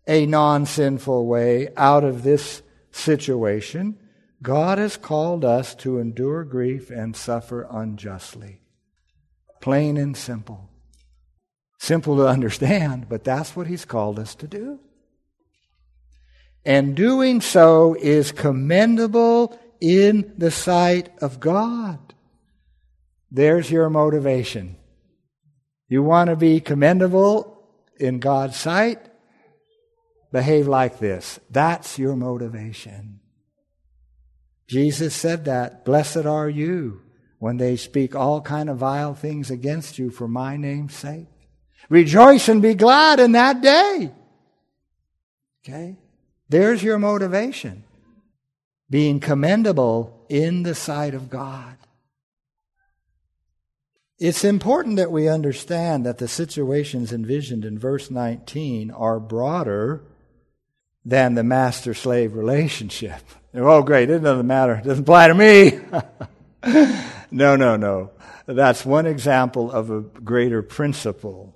a 0.08 0.26
non 0.26 0.66
sinful 0.66 1.28
way 1.28 1.74
out 1.76 2.06
of 2.06 2.24
this 2.24 2.62
situation, 2.92 4.00
God 4.42 4.78
has 4.78 4.96
called 4.96 5.44
us 5.44 5.76
to 5.76 6.00
endure 6.00 6.46
grief 6.46 6.90
and 6.90 7.18
suffer 7.18 7.68
unjustly. 7.70 8.62
Plain 9.60 9.98
and 9.98 10.16
simple. 10.16 10.70
Simple 11.80 12.16
to 12.16 12.28
understand, 12.28 13.10
but 13.10 13.26
that's 13.26 13.58
what 13.58 13.68
He's 13.68 13.84
called 13.84 14.20
us 14.20 14.36
to 14.36 14.48
do. 14.48 14.80
And 16.66 16.96
doing 16.96 17.42
so 17.42 17.96
is 18.00 18.32
commendable 18.32 19.58
in 19.80 20.34
the 20.38 20.50
sight 20.52 21.10
of 21.22 21.40
God. 21.40 22.00
There's 23.30 23.70
your 23.70 23.90
motivation. 23.90 24.78
You 25.88 26.02
want 26.02 26.30
to 26.30 26.36
be 26.36 26.60
commendable 26.60 27.70
in 28.00 28.20
God's 28.20 28.58
sight? 28.58 29.00
Behave 30.32 30.68
like 30.68 31.00
this. 31.00 31.40
That's 31.52 32.00
your 32.00 32.16
motivation. 32.16 33.20
Jesus 34.68 35.14
said 35.14 35.46
that. 35.46 35.86
Blessed 35.86 36.26
are 36.26 36.50
you 36.50 37.02
when 37.38 37.58
they 37.58 37.76
speak 37.76 38.16
all 38.16 38.42
kind 38.42 38.70
of 38.70 38.78
vile 38.78 39.14
things 39.14 39.52
against 39.52 40.00
you 40.00 40.10
for 40.10 40.28
my 40.28 40.58
name's 40.58 40.96
sake. 40.96 41.28
Rejoice 41.90 42.50
and 42.50 42.62
be 42.62 42.74
glad 42.74 43.20
in 43.20 43.34
that 43.34 43.62
day. 43.62 44.12
Okay? 45.64 45.98
There's 46.50 46.84
your 46.84 47.00
motivation. 47.00 47.84
Being 48.90 49.20
commendable 49.20 50.26
in 50.30 50.64
the 50.64 50.76
sight 50.76 51.14
of 51.14 51.30
God. 51.30 51.78
It's 54.18 54.46
important 54.46 54.96
that 54.96 55.12
we 55.12 55.28
understand 55.28 56.06
that 56.06 56.20
the 56.20 56.28
situations 56.28 57.12
envisioned 57.12 57.66
in 57.66 57.78
verse 57.78 58.10
19 58.10 58.92
are 58.92 59.20
broader 59.20 60.04
than 61.04 61.36
the 61.36 61.44
master 61.44 61.94
slave 61.94 62.36
relationship. 62.36 63.22
Oh, 63.58 63.84
great, 63.84 64.10
it 64.10 64.20
doesn't 64.20 64.48
matter. 64.48 64.74
It 64.74 64.84
doesn't 64.84 65.04
apply 65.04 65.30
to 65.30 65.34
me. 65.34 65.80
no, 67.32 67.56
no, 67.56 67.78
no. 67.78 68.12
That's 68.48 68.86
one 68.86 69.06
example 69.06 69.72
of 69.72 69.90
a 69.90 70.02
greater 70.02 70.62
principle. 70.62 71.55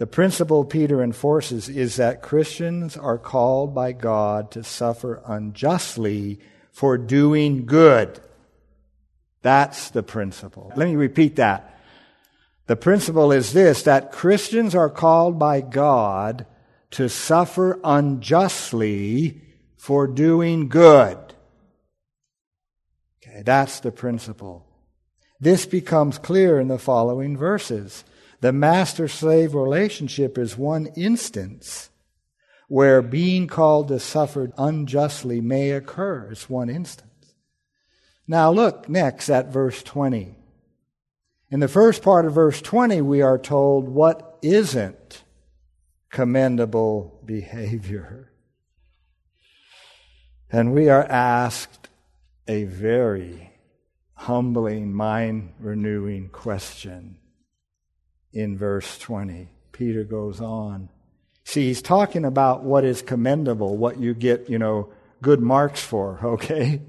The 0.00 0.06
principle 0.06 0.64
Peter 0.64 1.02
enforces 1.02 1.68
is 1.68 1.96
that 1.96 2.22
Christians 2.22 2.96
are 2.96 3.18
called 3.18 3.74
by 3.74 3.92
God 3.92 4.50
to 4.52 4.64
suffer 4.64 5.20
unjustly 5.26 6.40
for 6.72 6.96
doing 6.96 7.66
good. 7.66 8.18
That's 9.42 9.90
the 9.90 10.02
principle. 10.02 10.72
Let 10.74 10.88
me 10.88 10.96
repeat 10.96 11.36
that. 11.36 11.78
The 12.66 12.76
principle 12.76 13.30
is 13.30 13.52
this 13.52 13.82
that 13.82 14.10
Christians 14.10 14.74
are 14.74 14.88
called 14.88 15.38
by 15.38 15.60
God 15.60 16.46
to 16.92 17.10
suffer 17.10 17.78
unjustly 17.84 19.42
for 19.76 20.06
doing 20.06 20.68
good. 20.68 21.18
Okay, 23.22 23.42
that's 23.42 23.80
the 23.80 23.92
principle. 23.92 24.66
This 25.40 25.66
becomes 25.66 26.16
clear 26.16 26.58
in 26.58 26.68
the 26.68 26.78
following 26.78 27.36
verses. 27.36 28.02
The 28.40 28.52
master 28.52 29.06
slave 29.06 29.54
relationship 29.54 30.38
is 30.38 30.56
one 30.56 30.86
instance 30.96 31.90
where 32.68 33.02
being 33.02 33.46
called 33.46 33.88
to 33.88 34.00
suffer 34.00 34.50
unjustly 34.56 35.40
may 35.40 35.72
occur. 35.72 36.28
It's 36.30 36.48
one 36.48 36.70
instance. 36.70 37.34
Now 38.26 38.50
look 38.50 38.88
next 38.88 39.28
at 39.28 39.52
verse 39.52 39.82
20. 39.82 40.36
In 41.50 41.60
the 41.60 41.68
first 41.68 42.02
part 42.02 42.24
of 42.24 42.32
verse 42.32 42.62
20, 42.62 43.02
we 43.02 43.22
are 43.22 43.38
told 43.38 43.88
what 43.88 44.38
isn't 44.40 45.24
commendable 46.10 47.20
behavior. 47.24 48.32
And 50.50 50.72
we 50.72 50.88
are 50.88 51.04
asked 51.04 51.88
a 52.48 52.64
very 52.64 53.50
humbling, 54.14 54.94
mind 54.94 55.52
renewing 55.58 56.28
question 56.28 57.19
in 58.32 58.56
verse 58.56 58.98
20. 58.98 59.48
Peter 59.72 60.04
goes 60.04 60.40
on. 60.40 60.88
See, 61.44 61.66
he's 61.66 61.82
talking 61.82 62.24
about 62.24 62.62
what 62.62 62.84
is 62.84 63.02
commendable, 63.02 63.76
what 63.76 63.98
you 63.98 64.14
get, 64.14 64.48
you 64.48 64.58
know, 64.58 64.92
good 65.22 65.40
marks 65.40 65.82
for, 65.82 66.20
okay? 66.24 66.80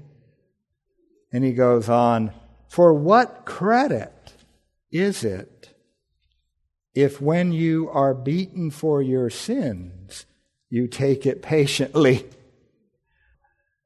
And 1.32 1.42
he 1.44 1.52
goes 1.52 1.88
on, 1.88 2.32
For 2.68 2.92
what 2.92 3.44
credit 3.44 4.34
is 4.90 5.24
it 5.24 5.70
if 6.94 7.20
when 7.20 7.52
you 7.52 7.88
are 7.90 8.12
beaten 8.12 8.70
for 8.70 9.00
your 9.00 9.30
sins, 9.30 10.26
you 10.68 10.86
take 10.86 11.26
it 11.26 11.42
patiently? 11.42 12.26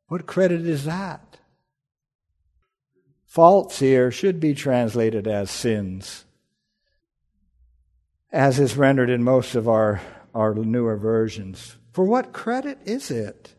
What 0.08 0.24
credit 0.24 0.64
is 0.64 0.84
that? 0.84 1.38
Faults 3.24 3.80
here 3.80 4.12
should 4.12 4.38
be 4.38 4.54
translated 4.54 5.26
as 5.26 5.50
sins 5.50 6.25
as 8.36 8.60
is 8.60 8.76
rendered 8.76 9.08
in 9.08 9.24
most 9.24 9.54
of 9.54 9.66
our, 9.66 9.98
our 10.34 10.54
newer 10.54 10.98
versions. 10.98 11.76
For 11.92 12.04
what 12.04 12.34
credit 12.34 12.78
is 12.84 13.10
it 13.10 13.54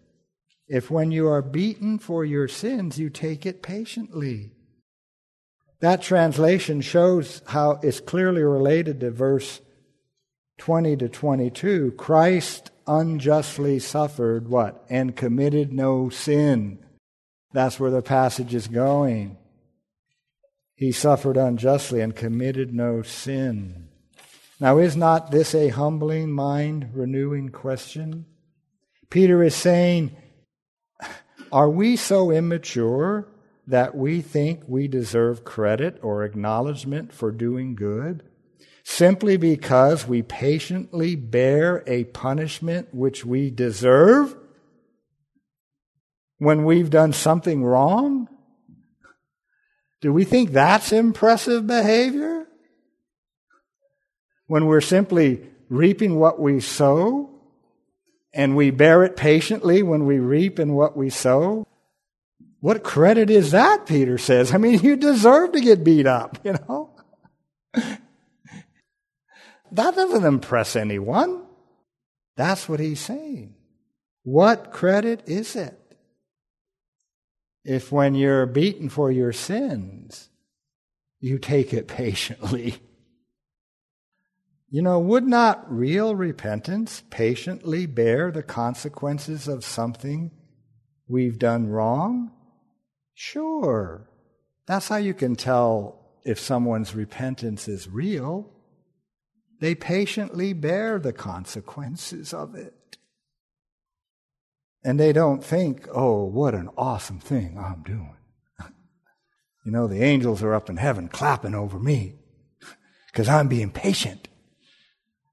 if 0.67 0.91
when 0.91 1.09
you 1.09 1.27
are 1.27 1.41
beaten 1.41 1.97
for 1.97 2.23
your 2.23 2.47
sins, 2.47 2.99
you 2.99 3.09
take 3.09 3.43
it 3.43 3.63
patiently? 3.63 4.51
That 5.79 6.03
translation 6.03 6.81
shows 6.81 7.41
how 7.47 7.79
it's 7.81 7.99
clearly 7.99 8.43
related 8.43 8.99
to 8.99 9.09
verse 9.09 9.61
20 10.59 10.95
to 10.97 11.09
22. 11.09 11.93
Christ 11.97 12.69
unjustly 12.85 13.79
suffered 13.79 14.47
what? 14.47 14.85
And 14.91 15.15
committed 15.15 15.73
no 15.73 16.09
sin. 16.09 16.77
That's 17.51 17.79
where 17.79 17.91
the 17.91 18.03
passage 18.03 18.53
is 18.53 18.67
going. 18.67 19.37
He 20.75 20.91
suffered 20.91 21.35
unjustly 21.35 21.99
and 21.99 22.15
committed 22.15 22.75
no 22.75 23.01
sin. 23.01 23.86
Now, 24.59 24.79
is 24.79 24.97
not 24.97 25.29
this 25.29 25.53
a 25.53 25.69
humbling, 25.69 26.31
mind 26.31 26.89
renewing 26.93 27.49
question? 27.49 28.25
Peter 29.09 29.43
is 29.43 29.55
saying, 29.55 30.15
Are 31.51 31.69
we 31.69 31.95
so 31.95 32.31
immature 32.31 33.27
that 33.67 33.95
we 33.95 34.21
think 34.21 34.63
we 34.67 34.87
deserve 34.87 35.45
credit 35.45 35.99
or 36.01 36.23
acknowledgement 36.23 37.13
for 37.13 37.31
doing 37.31 37.75
good? 37.75 38.23
Simply 38.83 39.37
because 39.37 40.07
we 40.07 40.23
patiently 40.23 41.15
bear 41.15 41.83
a 41.85 42.05
punishment 42.05 42.87
which 42.93 43.25
we 43.25 43.51
deserve 43.51 44.35
when 46.39 46.65
we've 46.65 46.89
done 46.89 47.13
something 47.13 47.63
wrong? 47.63 48.27
Do 50.01 50.11
we 50.13 50.23
think 50.23 50.51
that's 50.51 50.91
impressive 50.91 51.67
behavior? 51.67 52.46
When 54.47 54.65
we're 54.65 54.81
simply 54.81 55.41
reaping 55.69 56.15
what 56.15 56.39
we 56.39 56.59
sow 56.59 57.29
and 58.33 58.55
we 58.55 58.71
bear 58.71 59.03
it 59.03 59.15
patiently 59.15 59.83
when 59.83 60.05
we 60.05 60.19
reap 60.19 60.59
in 60.59 60.73
what 60.73 60.97
we 60.97 61.09
sow. 61.09 61.65
What 62.59 62.83
credit 62.83 63.29
is 63.29 63.51
that, 63.51 63.85
Peter 63.85 64.17
says? 64.17 64.53
I 64.53 64.57
mean, 64.57 64.79
you 64.79 64.95
deserve 64.95 65.51
to 65.51 65.61
get 65.61 65.83
beat 65.83 66.07
up, 66.07 66.39
you 66.43 66.53
know? 66.53 66.89
that 67.73 67.99
doesn't 69.71 70.25
impress 70.25 70.75
anyone. 70.75 71.43
That's 72.35 72.67
what 72.67 72.79
he's 72.79 72.99
saying. 72.99 73.55
What 74.23 74.71
credit 74.71 75.23
is 75.27 75.55
it? 75.55 75.79
If 77.63 77.91
when 77.91 78.15
you're 78.15 78.45
beaten 78.45 78.89
for 78.89 79.11
your 79.11 79.33
sins, 79.33 80.29
you 81.19 81.37
take 81.37 81.73
it 81.73 81.87
patiently 81.87 82.77
you 84.69 84.81
know, 84.81 84.99
would 84.99 85.25
not 85.25 85.71
real 85.71 86.15
repentance 86.15 87.01
patiently 87.09 87.85
bear 87.85 88.31
the 88.31 88.43
consequences 88.43 89.47
of 89.47 89.63
something 89.63 90.31
we've 91.07 91.39
done 91.39 91.67
wrong? 91.67 92.31
Sure. 93.13 94.09
That's 94.65 94.89
how 94.89 94.97
you 94.97 95.13
can 95.13 95.35
tell 95.35 96.19
if 96.25 96.37
someone's 96.37 96.93
repentance 96.93 97.69
is 97.69 97.87
real. 97.87 98.51
They 99.61 99.73
patiently 99.73 100.51
bear 100.51 100.99
the 100.99 101.13
consequences 101.13 102.33
of 102.33 102.53
it. 102.53 102.97
And 104.83 104.99
they 104.99 105.13
don't 105.13 105.43
think, 105.43 105.87
oh, 105.93 106.25
what 106.25 106.53
an 106.53 106.69
awesome 106.77 107.19
thing 107.19 107.57
I'm 107.57 107.83
doing. 107.83 108.17
you 109.65 109.71
know, 109.71 109.87
the 109.87 110.03
angels 110.03 110.43
are 110.43 110.53
up 110.53 110.69
in 110.69 110.77
heaven 110.77 111.07
clapping 111.07 111.55
over 111.55 111.79
me 111.79 112.15
because 113.07 113.29
I'm 113.29 113.47
being 113.47 113.71
patient 113.71 114.26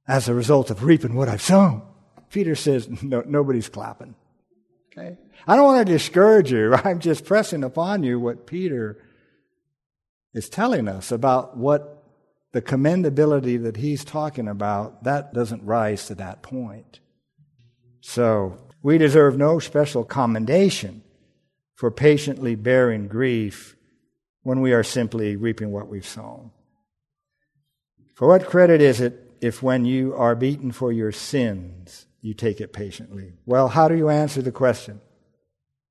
as 0.07 0.29
a 0.29 0.35
result 0.35 0.71
of 0.71 0.85
reaping 0.85 1.15
what 1.15 1.29
I've 1.29 1.43
sown. 1.43 1.83
Peter 2.31 2.55
says, 2.55 2.89
no, 3.03 3.23
nobody's 3.27 3.69
clapping. 3.69 4.15
Okay? 4.93 5.17
I 5.47 5.57
don't 5.57 5.65
want 5.65 5.87
to 5.87 5.93
discourage 5.93 6.53
you. 6.53 6.75
I'm 6.85 7.01
just 7.01 7.25
pressing 7.25 7.65
upon 7.65 8.03
you 8.03 8.19
what 8.19 8.47
Peter 8.47 8.99
is 10.33 10.49
telling 10.49 10.89
us 10.89 11.13
about 11.13 11.57
what 11.57 12.03
the 12.53 12.63
commendability 12.63 13.63
that 13.65 13.77
he's 13.77 14.05
talking 14.05 14.49
about, 14.49 15.05
that 15.05 15.33
doesn't 15.35 15.65
rise 15.65 16.07
to 16.07 16.15
that 16.15 16.43
point. 16.43 17.01
So, 18.01 18.59
we 18.83 18.99
deserve 18.99 19.37
no 19.37 19.59
special 19.59 20.05
commendation 20.05 21.03
for 21.75 21.91
patiently 21.91 22.55
bearing 22.55 23.09
grief 23.09 23.77
when 24.43 24.61
we 24.61 24.73
are 24.73 24.85
simply 24.85 25.37
reaping 25.37 25.73
what 25.73 25.89
we've 25.89 26.07
sown. 26.07 26.51
For 28.15 28.29
what 28.29 28.47
credit 28.47 28.81
is 28.81 29.01
it 29.01 29.24
if 29.45 29.63
when 29.63 29.85
you 29.85 30.15
are 30.15 30.35
beaten 30.35 30.73
for 30.73 30.91
your 30.91 31.13
sins, 31.13 32.07
you 32.23 32.33
take 32.33 32.63
it 32.63 32.73
patiently? 32.73 33.35
Well, 33.45 33.69
how 33.69 33.89
do 33.89 33.95
you 33.95 34.09
answer 34.09 34.41
the 34.41 34.51
question? 34.51 35.03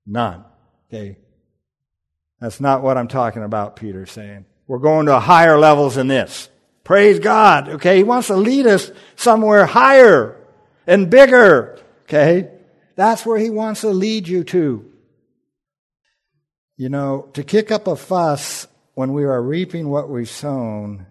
None. 0.08 0.44
Okay. 0.90 1.18
That's 2.42 2.60
not 2.60 2.82
what 2.82 2.98
I'm 2.98 3.08
talking 3.08 3.44
about, 3.44 3.76
Peter's 3.76 4.12
saying. 4.12 4.46
We're 4.66 4.80
going 4.80 5.06
to 5.06 5.20
higher 5.20 5.60
levels 5.60 5.94
than 5.96 6.08
this. 6.08 6.50
Praise 6.84 7.20
God. 7.20 7.70
Okay. 7.70 7.98
He 7.98 8.04
wants 8.04 8.28
to 8.30 8.36
lead 8.36 8.66
us 8.66 8.92
somewhere 9.16 9.68
higher 9.68 10.36
and 10.88 11.12
bigger. 11.12 11.80
Okay. 12.06 12.50
That's 12.96 13.24
where 13.24 13.38
he 13.38 13.52
wants 13.52 13.82
to 13.82 13.90
lead 13.90 14.28
you 14.28 14.44
to. 14.46 14.92
You 16.76 16.90
know, 16.90 17.30
to 17.34 17.44
kick 17.44 17.70
up 17.70 17.86
a 17.86 17.96
fuss 17.96 18.66
when 18.96 19.14
we 19.14 19.26
are 19.26 19.42
reaping 19.42 19.90
what 19.90 20.10
we've 20.10 20.28
sown 20.28 21.06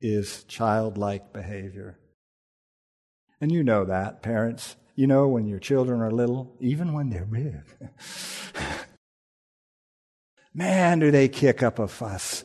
is 0.00 0.44
childlike 0.44 1.32
behavior. 1.32 1.98
And 3.40 3.52
you 3.52 3.62
know 3.62 3.84
that, 3.84 4.22
parents. 4.22 4.76
You 4.94 5.06
know 5.06 5.28
when 5.28 5.46
your 5.46 5.58
children 5.58 6.00
are 6.00 6.10
little, 6.10 6.56
even 6.60 6.92
when 6.92 7.10
they're 7.10 7.26
big. 7.26 7.62
Man, 10.54 11.00
do 11.00 11.10
they 11.10 11.28
kick 11.28 11.62
up 11.62 11.78
a 11.78 11.86
fuss 11.86 12.44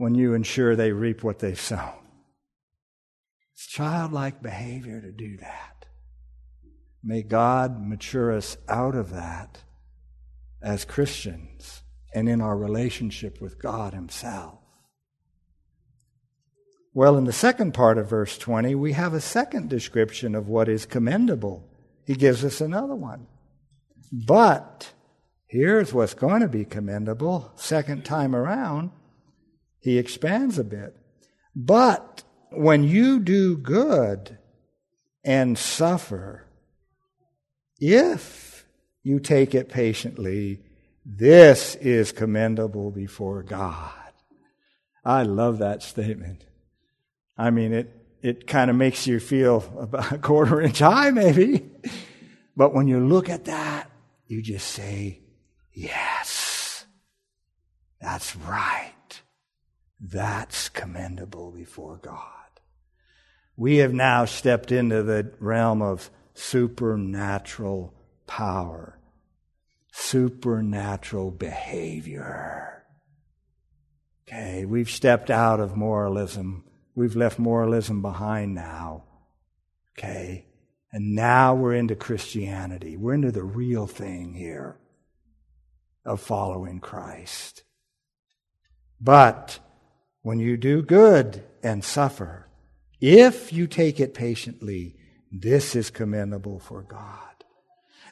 when 0.00 0.14
you 0.14 0.32
ensure 0.32 0.74
they 0.74 0.92
reap 0.92 1.22
what 1.22 1.40
they've 1.40 1.60
sown. 1.60 1.92
It's 3.52 3.66
childlike 3.66 4.42
behavior 4.42 4.98
to 4.98 5.12
do 5.12 5.36
that. 5.36 5.84
May 7.04 7.22
God 7.22 7.86
mature 7.86 8.32
us 8.32 8.56
out 8.66 8.94
of 8.94 9.10
that 9.10 9.58
as 10.62 10.86
Christians 10.86 11.82
and 12.14 12.30
in 12.30 12.40
our 12.40 12.56
relationship 12.56 13.42
with 13.42 13.60
God 13.60 13.92
Himself. 13.92 14.59
Well, 17.00 17.16
in 17.16 17.24
the 17.24 17.32
second 17.32 17.72
part 17.72 17.96
of 17.96 18.10
verse 18.10 18.36
20, 18.36 18.74
we 18.74 18.92
have 18.92 19.14
a 19.14 19.22
second 19.22 19.70
description 19.70 20.34
of 20.34 20.48
what 20.48 20.68
is 20.68 20.84
commendable. 20.84 21.66
He 22.04 22.12
gives 22.12 22.44
us 22.44 22.60
another 22.60 22.94
one. 22.94 23.26
But 24.12 24.92
here's 25.46 25.94
what's 25.94 26.12
going 26.12 26.42
to 26.42 26.46
be 26.46 26.66
commendable. 26.66 27.52
Second 27.56 28.04
time 28.04 28.36
around, 28.36 28.90
he 29.78 29.96
expands 29.96 30.58
a 30.58 30.62
bit. 30.62 30.94
But 31.56 32.22
when 32.50 32.84
you 32.84 33.18
do 33.18 33.56
good 33.56 34.36
and 35.24 35.56
suffer, 35.56 36.44
if 37.78 38.66
you 39.02 39.20
take 39.20 39.54
it 39.54 39.70
patiently, 39.70 40.60
this 41.06 41.76
is 41.76 42.12
commendable 42.12 42.90
before 42.90 43.42
God. 43.42 43.90
I 45.02 45.22
love 45.22 45.60
that 45.60 45.82
statement. 45.82 46.44
I 47.36 47.50
mean, 47.50 47.72
it, 47.72 47.96
it 48.22 48.46
kind 48.46 48.70
of 48.70 48.76
makes 48.76 49.06
you 49.06 49.20
feel 49.20 49.64
about 49.78 50.12
a 50.12 50.18
quarter 50.18 50.60
inch 50.60 50.80
high, 50.80 51.10
maybe. 51.10 51.70
But 52.56 52.74
when 52.74 52.88
you 52.88 53.00
look 53.00 53.28
at 53.28 53.46
that, 53.46 53.90
you 54.26 54.42
just 54.42 54.68
say, 54.68 55.20
Yes, 55.72 56.84
that's 58.00 58.36
right. 58.36 58.92
That's 60.00 60.68
commendable 60.68 61.52
before 61.52 61.98
God. 61.98 62.20
We 63.56 63.76
have 63.76 63.92
now 63.92 64.24
stepped 64.24 64.72
into 64.72 65.02
the 65.02 65.32
realm 65.38 65.82
of 65.82 66.10
supernatural 66.34 67.94
power, 68.26 68.98
supernatural 69.92 71.30
behavior. 71.30 72.84
Okay, 74.26 74.64
we've 74.64 74.90
stepped 74.90 75.30
out 75.30 75.60
of 75.60 75.76
moralism. 75.76 76.64
We've 77.00 77.16
left 77.16 77.38
moralism 77.38 78.02
behind 78.02 78.54
now. 78.54 79.04
Okay, 79.96 80.44
and 80.92 81.14
now 81.14 81.54
we're 81.54 81.72
into 81.72 81.96
Christianity. 81.96 82.98
We're 82.98 83.14
into 83.14 83.32
the 83.32 83.42
real 83.42 83.86
thing 83.86 84.34
here 84.34 84.76
of 86.04 86.20
following 86.20 86.78
Christ. 86.78 87.62
But 89.00 89.60
when 90.20 90.40
you 90.40 90.58
do 90.58 90.82
good 90.82 91.42
and 91.62 91.82
suffer, 91.82 92.50
if 93.00 93.50
you 93.50 93.66
take 93.66 93.98
it 93.98 94.12
patiently, 94.12 94.96
this 95.32 95.74
is 95.74 95.88
commendable 95.88 96.58
for 96.58 96.82
God. 96.82 97.44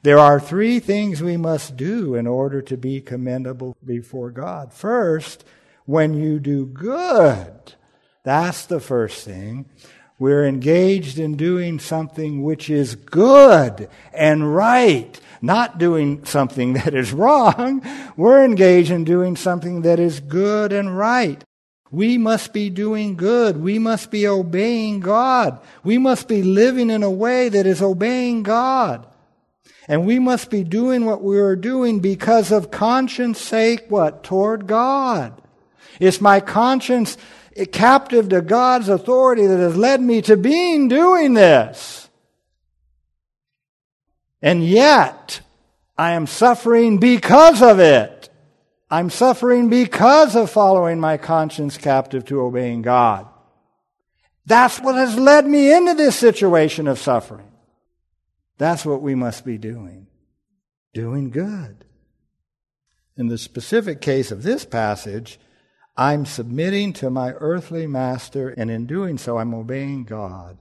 There 0.03 0.19
are 0.19 0.41
three 0.41 0.81
things 0.81 1.23
we 1.23 1.37
must 1.37 1.77
do 1.77 2.15
in 2.15 2.27
order 2.27 2.63
to 2.63 2.79
be 2.79 3.03
commendable 3.03 3.77
before 3.85 4.31
God. 4.31 4.73
First, 4.73 5.45
when 5.85 6.15
you 6.15 6.41
do 6.41 6.65
good, 6.65 7.75
that's 8.29 8.67
the 8.67 8.79
first 8.79 9.25
thing. 9.25 9.65
We're 10.19 10.47
engaged 10.47 11.19
in 11.19 11.39
doing 11.39 11.79
something 11.79 12.43
which 12.43 12.69
is 12.69 12.95
good 12.95 13.89
and 14.13 14.55
right, 14.55 15.19
not 15.41 15.79
doing 15.79 16.27
something 16.27 16.73
that 16.75 16.93
is 16.93 17.11
wrong. 17.11 17.83
We're 18.19 18.45
engaged 18.45 18.91
in 18.91 19.05
doing 19.05 19.35
something 19.35 19.81
that 19.81 19.99
is 19.99 20.21
good 20.21 20.75
and 20.75 20.99
right. 20.99 21.43
We 21.91 22.19
must 22.19 22.53
be 22.53 22.69
doing 22.69 23.17
good. 23.17 23.57
We 23.57 23.79
must 23.79 24.11
be 24.11 24.29
obeying 24.29 25.01
God. 25.01 25.59
We 25.83 25.97
must 25.97 26.29
be 26.29 26.43
living 26.43 26.91
in 26.91 27.03
a 27.03 27.11
way 27.11 27.49
that 27.49 27.65
is 27.65 27.81
obeying 27.81 28.43
God. 28.43 29.07
And 29.89 30.05
we 30.05 30.19
must 30.19 30.51
be 30.51 30.65
doing 30.65 31.07
what 31.07 31.23
we 31.23 31.39
are 31.39 31.57
doing 31.57 32.01
because 32.01 32.53
of 32.53 32.71
conscience 32.71 33.41
sake, 33.41 33.87
what? 33.89 34.23
Toward 34.23 34.67
God. 34.67 35.41
It's 35.99 36.21
my 36.21 36.41
conscience 36.41 37.17
captive 37.67 38.29
to 38.31 38.41
God's 38.41 38.89
authority 38.89 39.47
that 39.47 39.59
has 39.59 39.77
led 39.77 40.01
me 40.01 40.23
to 40.23 40.37
being 40.37 40.89
doing 40.89 41.35
this. 41.35 42.09
And 44.41 44.65
yet, 44.65 45.41
I 45.97 46.13
am 46.13 46.27
suffering 46.27 46.99
because 46.99 47.61
of 47.61 47.81
it. 47.81 48.31
I'm 48.91 49.11
suffering 49.11 49.69
because 49.69 50.37
of 50.37 50.51
following 50.51 51.01
my 51.01 51.17
conscience 51.17 51.77
captive 51.77 52.25
to 52.27 52.41
obeying 52.41 52.83
God. 52.83 53.27
That's 54.47 54.81
what 54.81 54.95
has 54.95 55.19
led 55.19 55.47
me 55.47 55.75
into 55.75 55.95
this 55.95 56.17
situation 56.17 56.89
of 56.89 56.99
suffering. 56.99 57.53
That's 58.57 58.87
what 58.87 59.03
we 59.03 59.15
must 59.15 59.45
be 59.45 59.59
doing. 59.59 60.07
Doing 60.95 61.31
good. 61.31 61.85
In 63.17 63.29
the 63.29 63.37
specific 63.37 64.01
case 64.01 64.31
of 64.31 64.43
this 64.43 64.65
passage, 64.65 65.39
I'm 65.99 66.27
submitting 66.27 66.93
to 66.95 67.11
my 67.11 67.33
earthly 67.33 67.89
master, 67.89 68.51
and 68.51 68.71
in 68.71 68.87
doing 68.87 69.19
so, 69.19 69.37
I'm 69.37 69.53
obeying 69.53 70.05
God. 70.05 70.57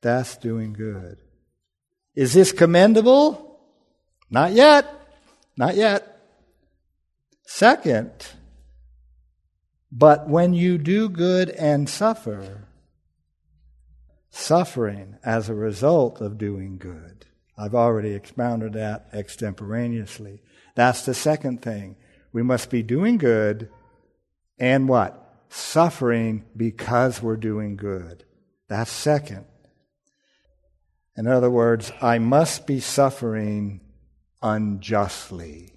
That's 0.00 0.36
doing 0.36 0.72
good. 0.74 1.18
Is 2.14 2.34
this 2.34 2.52
commendable? 2.52 3.60
Not 4.30 4.52
yet. 4.52 4.86
Not 5.56 5.74
yet. 5.74 6.20
Second, 7.46 8.12
but 9.90 10.28
when 10.28 10.54
you 10.54 10.78
do 10.78 11.08
good 11.08 11.50
and 11.50 11.88
suffer, 11.88 12.68
suffering 14.30 15.16
as 15.24 15.48
a 15.48 15.54
result 15.54 16.20
of 16.20 16.38
doing 16.38 16.78
good. 16.78 17.26
I've 17.56 17.74
already 17.74 18.14
expounded 18.14 18.74
that 18.74 19.08
extemporaneously. 19.12 20.42
That's 20.76 21.04
the 21.04 21.14
second 21.14 21.60
thing. 21.60 21.96
We 22.32 22.44
must 22.44 22.70
be 22.70 22.84
doing 22.84 23.18
good 23.18 23.68
and 24.58 24.88
what? 24.88 25.44
Suffering 25.48 26.44
because 26.56 27.22
we're 27.22 27.36
doing 27.36 27.76
good. 27.76 28.24
That's 28.68 28.90
second. 28.90 29.46
In 31.16 31.26
other 31.26 31.50
words, 31.50 31.90
I 32.00 32.18
must 32.18 32.66
be 32.66 32.80
suffering 32.80 33.80
unjustly. 34.42 35.72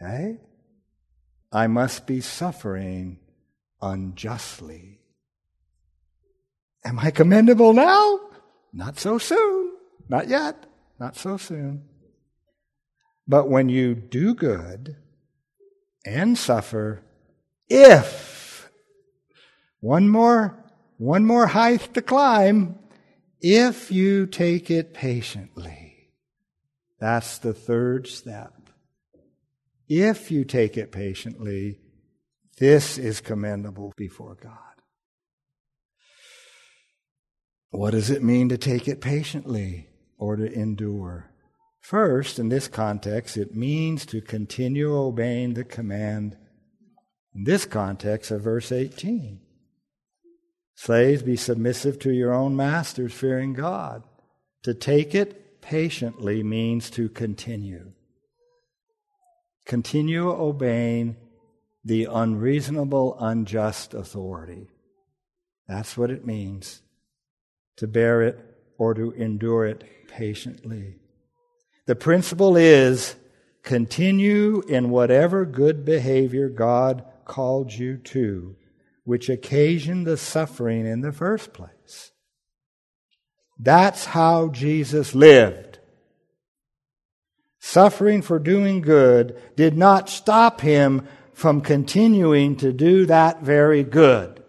Okay? 0.00 0.38
I 1.52 1.66
must 1.66 2.06
be 2.06 2.20
suffering 2.20 3.18
unjustly. 3.80 5.00
Am 6.84 6.98
I 6.98 7.10
commendable 7.10 7.72
now? 7.72 8.20
Not 8.72 8.98
so 8.98 9.18
soon. 9.18 9.72
Not 10.08 10.28
yet. 10.28 10.66
Not 10.98 11.16
so 11.16 11.36
soon. 11.36 11.84
But 13.28 13.48
when 13.48 13.68
you 13.68 13.94
do 13.94 14.34
good 14.34 14.96
and 16.04 16.36
suffer, 16.36 17.02
if 17.72 18.70
one 19.80 20.08
more 20.08 20.58
one 20.98 21.24
more 21.24 21.48
height 21.48 21.94
to 21.94 22.02
climb, 22.02 22.78
if 23.40 23.90
you 23.90 24.26
take 24.26 24.70
it 24.70 24.94
patiently. 24.94 26.10
That's 27.00 27.38
the 27.38 27.52
third 27.52 28.06
step. 28.06 28.52
If 29.88 30.30
you 30.30 30.44
take 30.44 30.76
it 30.76 30.92
patiently, 30.92 31.80
this 32.58 32.98
is 32.98 33.20
commendable 33.20 33.92
before 33.96 34.36
God. 34.40 34.58
What 37.70 37.90
does 37.90 38.10
it 38.10 38.22
mean 38.22 38.48
to 38.50 38.58
take 38.58 38.86
it 38.86 39.00
patiently 39.00 39.88
or 40.18 40.36
to 40.36 40.52
endure? 40.52 41.32
First, 41.80 42.38
in 42.38 42.48
this 42.48 42.68
context, 42.68 43.36
it 43.36 43.56
means 43.56 44.06
to 44.06 44.20
continue 44.20 44.96
obeying 44.96 45.54
the 45.54 45.64
command, 45.64 46.36
in 47.34 47.44
this 47.44 47.64
context 47.64 48.30
of 48.30 48.42
verse 48.42 48.70
18. 48.72 49.40
Slaves, 50.74 51.22
be 51.22 51.36
submissive 51.36 51.98
to 52.00 52.12
your 52.12 52.32
own 52.32 52.56
masters, 52.56 53.12
fearing 53.12 53.52
God. 53.52 54.02
To 54.64 54.74
take 54.74 55.14
it 55.14 55.60
patiently 55.60 56.42
means 56.42 56.90
to 56.90 57.08
continue. 57.08 57.92
Continue 59.64 60.30
obeying 60.30 61.16
the 61.84 62.08
unreasonable, 62.10 63.16
unjust 63.20 63.94
authority. 63.94 64.68
That's 65.68 65.96
what 65.96 66.10
it 66.10 66.26
means 66.26 66.82
to 67.76 67.86
bear 67.86 68.22
it 68.22 68.38
or 68.78 68.94
to 68.94 69.12
endure 69.12 69.66
it 69.66 69.84
patiently. 70.08 70.96
The 71.86 71.94
principle 71.94 72.56
is 72.56 73.16
continue 73.62 74.62
in 74.68 74.90
whatever 74.90 75.44
good 75.44 75.84
behavior 75.84 76.48
God 76.48 77.04
called 77.32 77.72
you 77.72 77.96
to, 77.96 78.56
which 79.04 79.28
occasioned 79.28 80.06
the 80.06 80.16
suffering 80.16 80.86
in 80.86 81.00
the 81.00 81.12
first 81.12 81.52
place. 81.52 82.12
That's 83.58 84.04
how 84.04 84.48
Jesus 84.48 85.14
lived 85.14 85.78
suffering 87.64 88.20
for 88.20 88.40
doing 88.40 88.80
good 88.80 89.40
did 89.54 89.76
not 89.76 90.08
stop 90.08 90.60
him 90.60 91.06
from 91.32 91.60
continuing 91.60 92.56
to 92.56 92.72
do 92.72 93.06
that 93.06 93.40
very 93.40 93.84
good. 93.84 94.42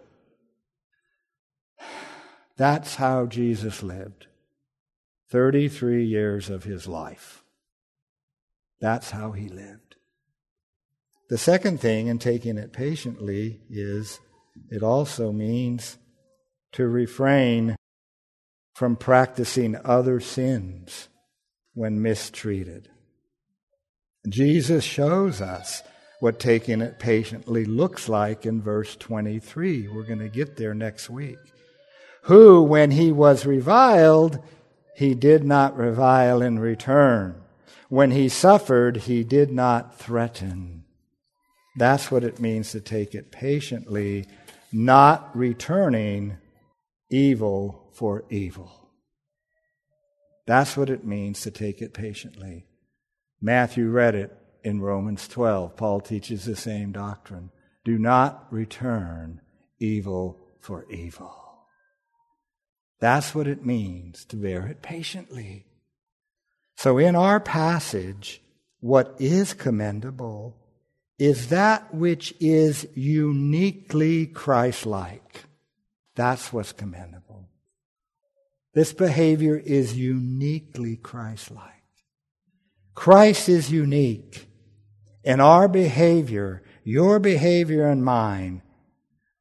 That's 2.56 2.96
how 2.96 3.26
Jesus 3.26 3.84
lived 3.84 4.26
33 5.30 6.04
years 6.04 6.50
of 6.50 6.64
his 6.64 6.88
life. 6.88 7.44
That's 8.80 9.12
how 9.12 9.30
he 9.30 9.48
lived. 9.48 9.83
The 11.30 11.38
second 11.38 11.80
thing 11.80 12.08
in 12.08 12.18
taking 12.18 12.58
it 12.58 12.72
patiently 12.72 13.60
is 13.70 14.20
it 14.70 14.82
also 14.82 15.32
means 15.32 15.96
to 16.72 16.86
refrain 16.86 17.76
from 18.74 18.96
practicing 18.96 19.76
other 19.84 20.20
sins 20.20 21.08
when 21.72 22.02
mistreated. 22.02 22.90
Jesus 24.28 24.84
shows 24.84 25.40
us 25.40 25.82
what 26.20 26.40
taking 26.40 26.80
it 26.80 26.98
patiently 26.98 27.64
looks 27.64 28.08
like 28.08 28.46
in 28.46 28.62
verse 28.62 28.96
23. 28.96 29.88
We're 29.88 30.02
going 30.02 30.18
to 30.20 30.28
get 30.28 30.56
there 30.56 30.74
next 30.74 31.08
week. 31.10 31.38
Who, 32.22 32.62
when 32.62 32.90
he 32.90 33.12
was 33.12 33.44
reviled, 33.44 34.42
he 34.96 35.14
did 35.14 35.44
not 35.44 35.76
revile 35.76 36.40
in 36.40 36.58
return. 36.58 37.42
When 37.88 38.10
he 38.10 38.28
suffered, 38.28 38.98
he 38.98 39.22
did 39.22 39.52
not 39.52 39.98
threaten. 39.98 40.83
That's 41.76 42.10
what 42.10 42.24
it 42.24 42.38
means 42.38 42.70
to 42.72 42.80
take 42.80 43.14
it 43.14 43.32
patiently, 43.32 44.26
not 44.72 45.36
returning 45.36 46.38
evil 47.10 47.90
for 47.94 48.24
evil. 48.30 48.90
That's 50.46 50.76
what 50.76 50.90
it 50.90 51.04
means 51.04 51.40
to 51.42 51.50
take 51.50 51.80
it 51.80 51.94
patiently. 51.94 52.66
Matthew 53.40 53.88
read 53.88 54.14
it 54.14 54.36
in 54.62 54.80
Romans 54.80 55.26
12. 55.28 55.76
Paul 55.76 56.00
teaches 56.00 56.44
the 56.44 56.56
same 56.56 56.92
doctrine. 56.92 57.50
Do 57.84 57.98
not 57.98 58.46
return 58.50 59.40
evil 59.78 60.38
for 60.60 60.86
evil. 60.90 61.44
That's 63.00 63.34
what 63.34 63.46
it 63.46 63.66
means 63.66 64.24
to 64.26 64.36
bear 64.36 64.66
it 64.66 64.80
patiently. 64.80 65.66
So, 66.76 66.98
in 66.98 67.14
our 67.16 67.38
passage, 67.38 68.40
what 68.80 69.14
is 69.18 69.52
commendable 69.52 70.56
is 71.18 71.48
that 71.48 71.94
which 71.94 72.34
is 72.40 72.86
uniquely 72.94 74.26
Christ 74.26 74.86
like. 74.86 75.44
That's 76.16 76.52
what's 76.52 76.72
commendable. 76.72 77.48
This 78.74 78.92
behavior 78.92 79.56
is 79.56 79.96
uniquely 79.96 80.96
Christ 80.96 81.50
like. 81.50 81.70
Christ 82.94 83.48
is 83.48 83.70
unique. 83.70 84.48
And 85.24 85.40
our 85.40 85.68
behavior, 85.68 86.62
your 86.82 87.18
behavior 87.18 87.86
and 87.86 88.04
mine, 88.04 88.62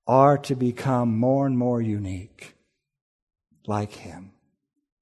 are 0.08 0.38
to 0.38 0.56
become 0.56 1.18
more 1.18 1.46
and 1.46 1.58
more 1.58 1.82
unique 1.82 2.56
like 3.66 3.94
him. 3.94 4.32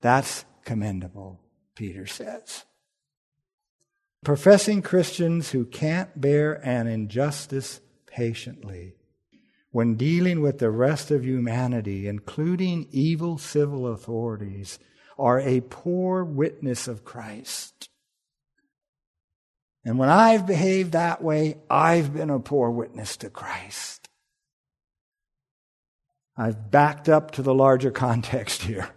That's 0.02 0.46
commendable, 0.64 1.40
Peter 1.76 2.06
says. 2.06 2.66
Professing 4.24 4.84
Christians 4.84 5.50
who 5.50 5.66
can't 5.66 6.20
bear 6.20 6.54
an 6.66 6.86
injustice 6.86 7.82
patiently 8.06 8.94
when 9.72 9.96
dealing 9.96 10.42
with 10.42 10.60
the 10.60 10.70
rest 10.70 11.10
of 11.10 11.26
humanity, 11.26 12.08
including 12.08 12.88
evil 12.92 13.40
civil 13.40 13.88
authorities, 13.88 14.78
are 15.18 15.40
a 15.40 15.62
poor 15.62 16.24
witness 16.24 16.88
of 16.88 17.04
Christ. 17.04 17.90
And 19.84 19.98
when 19.98 20.10
I've 20.10 20.46
behaved 20.46 20.92
that 20.92 21.24
way, 21.24 21.58
I've 21.70 22.14
been 22.14 22.30
a 22.30 22.40
poor 22.40 22.70
witness 22.70 23.18
to 23.18 23.30
Christ. 23.30 24.08
I've 26.38 26.70
backed 26.70 27.10
up 27.10 27.32
to 27.32 27.42
the 27.42 27.56
larger 27.56 27.92
context 28.06 28.64
here 28.64 28.90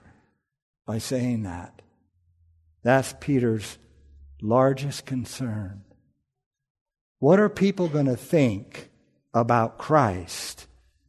by 0.87 0.99
saying 0.99 1.45
that. 1.45 1.81
That's 2.83 3.15
Peter's 3.21 3.79
largest 4.45 5.07
concern. 5.07 5.83
What 7.19 7.41
are 7.41 7.49
people 7.49 7.89
going 7.89 8.07
to 8.07 8.17
think 8.17 8.91
about 9.33 9.79
Christ 9.79 10.67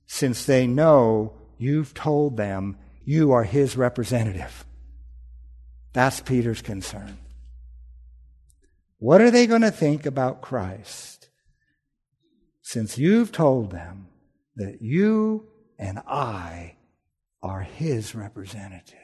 since 0.07 0.45
they 0.45 0.65
know 0.65 1.33
you've 1.57 1.93
told 1.93 2.37
them 2.37 2.77
you 3.03 3.33
are 3.33 3.43
his 3.43 3.75
representative? 3.75 4.65
That's 5.91 6.21
Peter's 6.21 6.61
concern. 6.61 7.17
What 8.99 9.19
are 9.19 9.31
they 9.31 9.47
going 9.47 9.61
to 9.61 9.71
think 9.71 10.05
about 10.05 10.41
Christ 10.41 11.29
since 12.61 12.97
you've 12.97 13.33
told 13.33 13.71
them 13.71 14.07
that 14.55 14.81
you 14.81 15.45
and 15.77 15.99
I 16.07 16.77
are 17.43 17.61
his 17.61 18.15
representative? 18.15 18.97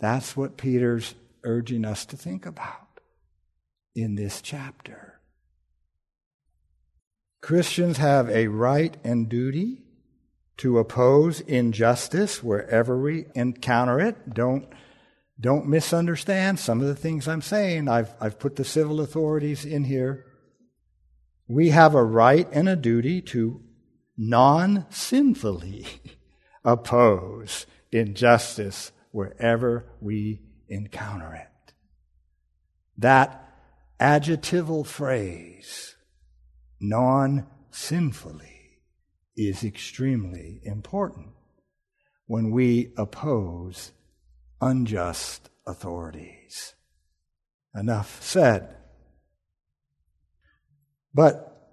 That's 0.00 0.34
what 0.34 0.56
Peter's 0.56 1.14
urging 1.44 1.84
us 1.84 2.04
to 2.06 2.16
think 2.16 2.46
about 2.46 3.00
in 3.94 4.14
this 4.14 4.40
chapter. 4.40 5.20
Christians 7.40 7.98
have 7.98 8.28
a 8.30 8.48
right 8.48 8.96
and 9.04 9.28
duty 9.28 9.82
to 10.58 10.78
oppose 10.78 11.40
injustice 11.40 12.42
wherever 12.42 13.00
we 13.00 13.26
encounter 13.34 14.00
it. 14.00 14.34
Don't 14.34 14.68
don't 15.40 15.68
misunderstand 15.68 16.58
some 16.58 16.80
of 16.80 16.88
the 16.88 16.96
things 16.96 17.28
I'm 17.28 17.42
saying. 17.42 17.88
I've, 17.88 18.12
I've 18.20 18.40
put 18.40 18.56
the 18.56 18.64
civil 18.64 19.00
authorities 19.00 19.64
in 19.64 19.84
here. 19.84 20.26
We 21.46 21.70
have 21.70 21.94
a 21.94 22.02
right 22.02 22.48
and 22.50 22.68
a 22.68 22.74
duty 22.74 23.22
to 23.22 23.62
non 24.16 24.86
sinfully 24.90 25.86
oppose 26.64 27.66
injustice 27.92 28.90
wherever 29.12 29.86
we 30.00 30.40
encounter 30.68 31.34
it. 31.34 31.74
That 32.96 33.48
adjectival 34.00 34.84
phrase, 34.84 35.94
non 36.80 37.46
sinfully, 37.70 38.80
is 39.36 39.62
extremely 39.62 40.60
important 40.64 41.28
when 42.26 42.50
we 42.50 42.92
oppose 42.96 43.92
unjust 44.60 45.48
authorities. 45.66 46.74
Enough 47.74 48.20
said. 48.22 48.74
But 51.14 51.70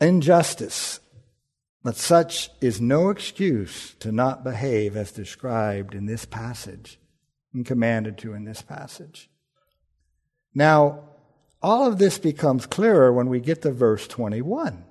injustice, 0.00 1.00
but 1.82 1.96
such 1.96 2.50
is 2.60 2.80
no 2.80 3.10
excuse 3.10 3.94
to 3.94 4.12
not 4.12 4.44
behave 4.44 4.96
as 4.96 5.10
described 5.10 5.94
in 5.94 6.06
this 6.06 6.24
passage 6.24 6.99
and 7.52 7.66
commanded 7.66 8.18
to 8.18 8.34
in 8.34 8.44
this 8.44 8.62
passage. 8.62 9.30
Now, 10.54 11.04
all 11.62 11.86
of 11.86 11.98
this 11.98 12.18
becomes 12.18 12.66
clearer 12.66 13.12
when 13.12 13.28
we 13.28 13.40
get 13.40 13.62
to 13.62 13.72
verse 13.72 14.06
21. 14.06 14.84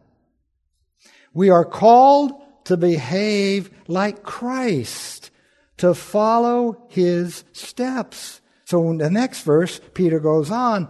We 1.34 1.50
are 1.50 1.66
called 1.66 2.34
to 2.66 2.78
behave 2.78 3.72
like 3.88 4.24
Christ 4.24 5.32
to 5.78 5.94
follow 5.94 6.86
his 6.90 7.44
steps. 7.54 8.42
So 8.66 8.90
in 8.92 8.98
the 8.98 9.10
next 9.10 9.42
verse, 9.42 9.80
Peter 9.94 10.20
goes 10.20 10.52
on, 10.52 10.90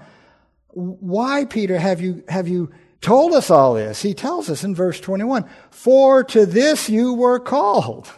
why, 0.67 1.45
Peter, 1.45 1.77
have 1.77 2.01
you, 2.01 2.23
have 2.27 2.47
you 2.47 2.71
told 3.01 3.34
us 3.34 3.49
all 3.49 3.75
this? 3.75 4.01
He 4.01 4.13
tells 4.13 4.49
us 4.49 4.63
in 4.63 4.75
verse 4.75 4.99
21, 4.99 5.45
for 5.69 6.23
to 6.25 6.45
this 6.45 6.89
you 6.89 7.13
were 7.13 7.39
called, 7.39 8.12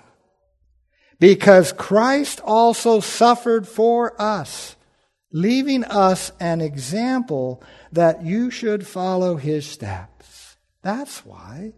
because 1.21 1.71
Christ 1.71 2.41
also 2.43 2.99
suffered 2.99 3.67
for 3.67 4.19
us, 4.19 4.75
leaving 5.31 5.83
us 5.83 6.31
an 6.39 6.61
example 6.61 7.61
that 7.91 8.25
you 8.25 8.49
should 8.49 8.87
follow 8.87 9.35
his 9.35 9.67
steps. 9.67 10.57
That's 10.81 11.23
why. 11.23 11.73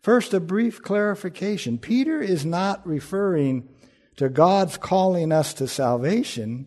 First, 0.00 0.32
a 0.32 0.40
brief 0.40 0.80
clarification. 0.80 1.76
Peter 1.76 2.22
is 2.22 2.46
not 2.46 2.86
referring 2.86 3.68
to 4.16 4.30
God's 4.30 4.78
calling 4.78 5.32
us 5.32 5.52
to 5.54 5.68
salvation, 5.68 6.66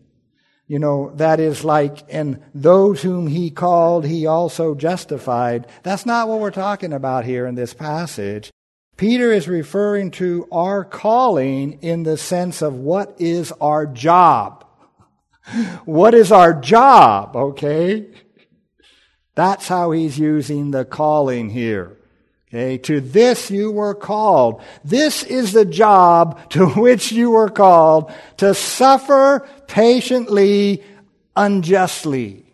you 0.68 0.78
know, 0.78 1.12
that 1.16 1.40
is 1.40 1.64
like, 1.64 2.04
and 2.08 2.40
those 2.54 3.02
whom 3.02 3.26
he 3.26 3.50
called, 3.50 4.06
he 4.06 4.28
also 4.28 4.76
justified. 4.76 5.66
That's 5.82 6.06
not 6.06 6.28
what 6.28 6.40
we're 6.40 6.52
talking 6.52 6.94
about 6.94 7.26
here 7.26 7.48
in 7.48 7.56
this 7.56 7.74
passage. 7.74 8.52
Peter 9.00 9.32
is 9.32 9.48
referring 9.48 10.12
to 10.12 10.46
our 10.52 10.84
calling 10.84 11.80
in 11.82 12.04
the 12.04 12.18
sense 12.18 12.62
of 12.62 12.74
what 12.74 13.16
is 13.18 13.54
our 13.62 13.86
job. 13.86 14.66
what 15.86 16.14
is 16.14 16.34
our 16.34 16.54
job, 16.54 17.34
okay? 17.34 18.10
That's 19.36 19.70
how 19.70 19.92
he's 19.92 20.20
using 20.20 20.72
the 20.72 20.84
calling 20.84 21.50
here. 21.50 21.96
Okay, 22.50 22.78
to 22.80 23.00
this 23.00 23.50
you 23.50 23.72
were 23.72 23.96
called. 23.96 24.62
This 24.84 25.24
is 25.24 25.54
the 25.54 25.64
job 25.64 26.50
to 26.50 26.68
which 26.68 27.10
you 27.10 27.32
were 27.32 27.50
called 27.50 28.12
to 28.36 28.54
suffer 28.54 29.48
patiently 29.68 30.84
unjustly. 31.38 32.54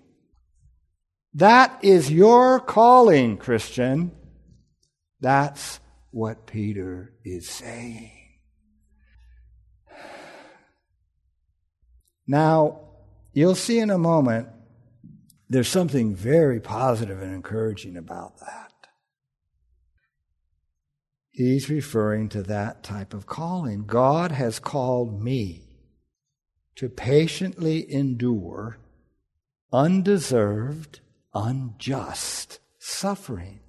That 1.34 1.80
is 1.82 2.12
your 2.12 2.60
calling, 2.60 3.38
Christian. 3.38 4.12
That's 5.22 5.80
what 6.16 6.48
Peter 6.48 7.12
is 7.26 7.50
saying. 7.50 8.10
Now, 12.26 12.80
you'll 13.34 13.54
see 13.54 13.80
in 13.80 13.90
a 13.90 13.98
moment, 13.98 14.48
there's 15.50 15.68
something 15.68 16.16
very 16.16 16.62
positive 16.62 17.22
and 17.22 17.36
encouraging 17.36 17.98
about 17.98 18.40
that. 18.40 18.72
He's 21.32 21.70
referring 21.70 22.30
to 22.30 22.44
that 22.44 22.82
type 22.82 23.14
of 23.14 23.26
calling. 23.26 23.86
God 23.86 24.32
has 24.32 24.58
called 24.58 25.22
me 25.22 25.68
to 26.78 26.88
patiently 26.88 27.92
endure 27.94 28.78
undeserved, 29.74 31.02
unjust 31.34 32.60
suffering. 32.80 33.60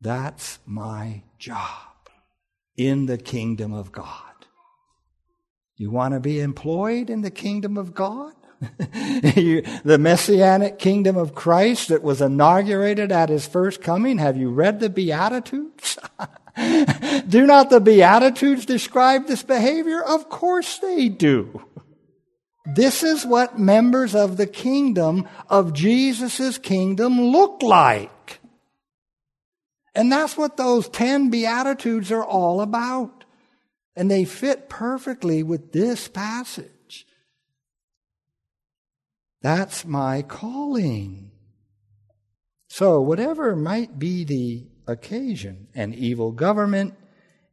That's 0.00 0.58
my 0.64 1.22
job 1.38 2.08
in 2.76 3.06
the 3.06 3.18
kingdom 3.18 3.72
of 3.72 3.92
God. 3.92 4.30
You 5.76 5.90
want 5.90 6.14
to 6.14 6.20
be 6.20 6.40
employed 6.40 7.10
in 7.10 7.22
the 7.22 7.30
kingdom 7.30 7.76
of 7.76 7.94
God? 7.94 8.32
you, 9.36 9.62
the 9.84 9.98
messianic 9.98 10.78
kingdom 10.78 11.16
of 11.16 11.34
Christ 11.34 11.88
that 11.88 12.02
was 12.02 12.20
inaugurated 12.20 13.10
at 13.10 13.30
his 13.30 13.46
first 13.46 13.80
coming. 13.82 14.18
Have 14.18 14.36
you 14.36 14.50
read 14.50 14.80
the 14.80 14.90
Beatitudes? 14.90 15.98
do 17.28 17.46
not 17.46 17.70
the 17.70 17.80
Beatitudes 17.80 18.66
describe 18.66 19.26
this 19.26 19.42
behavior? 19.42 20.02
Of 20.02 20.28
course 20.28 20.78
they 20.78 21.08
do. 21.08 21.62
This 22.66 23.02
is 23.02 23.24
what 23.24 23.58
members 23.58 24.14
of 24.14 24.36
the 24.36 24.46
kingdom 24.46 25.26
of 25.48 25.72
Jesus' 25.72 26.58
kingdom 26.58 27.20
look 27.20 27.62
like. 27.62 28.10
And 29.94 30.10
that's 30.10 30.36
what 30.36 30.56
those 30.56 30.88
ten 30.88 31.30
Beatitudes 31.30 32.12
are 32.12 32.24
all 32.24 32.60
about. 32.60 33.24
And 33.96 34.10
they 34.10 34.24
fit 34.24 34.68
perfectly 34.68 35.42
with 35.42 35.72
this 35.72 36.08
passage. 36.08 37.06
That's 39.42 39.84
my 39.84 40.22
calling. 40.22 41.30
So, 42.68 43.00
whatever 43.00 43.56
might 43.56 43.98
be 43.98 44.24
the 44.24 44.66
occasion 44.86 45.68
an 45.74 45.94
evil 45.94 46.30
government, 46.30 46.94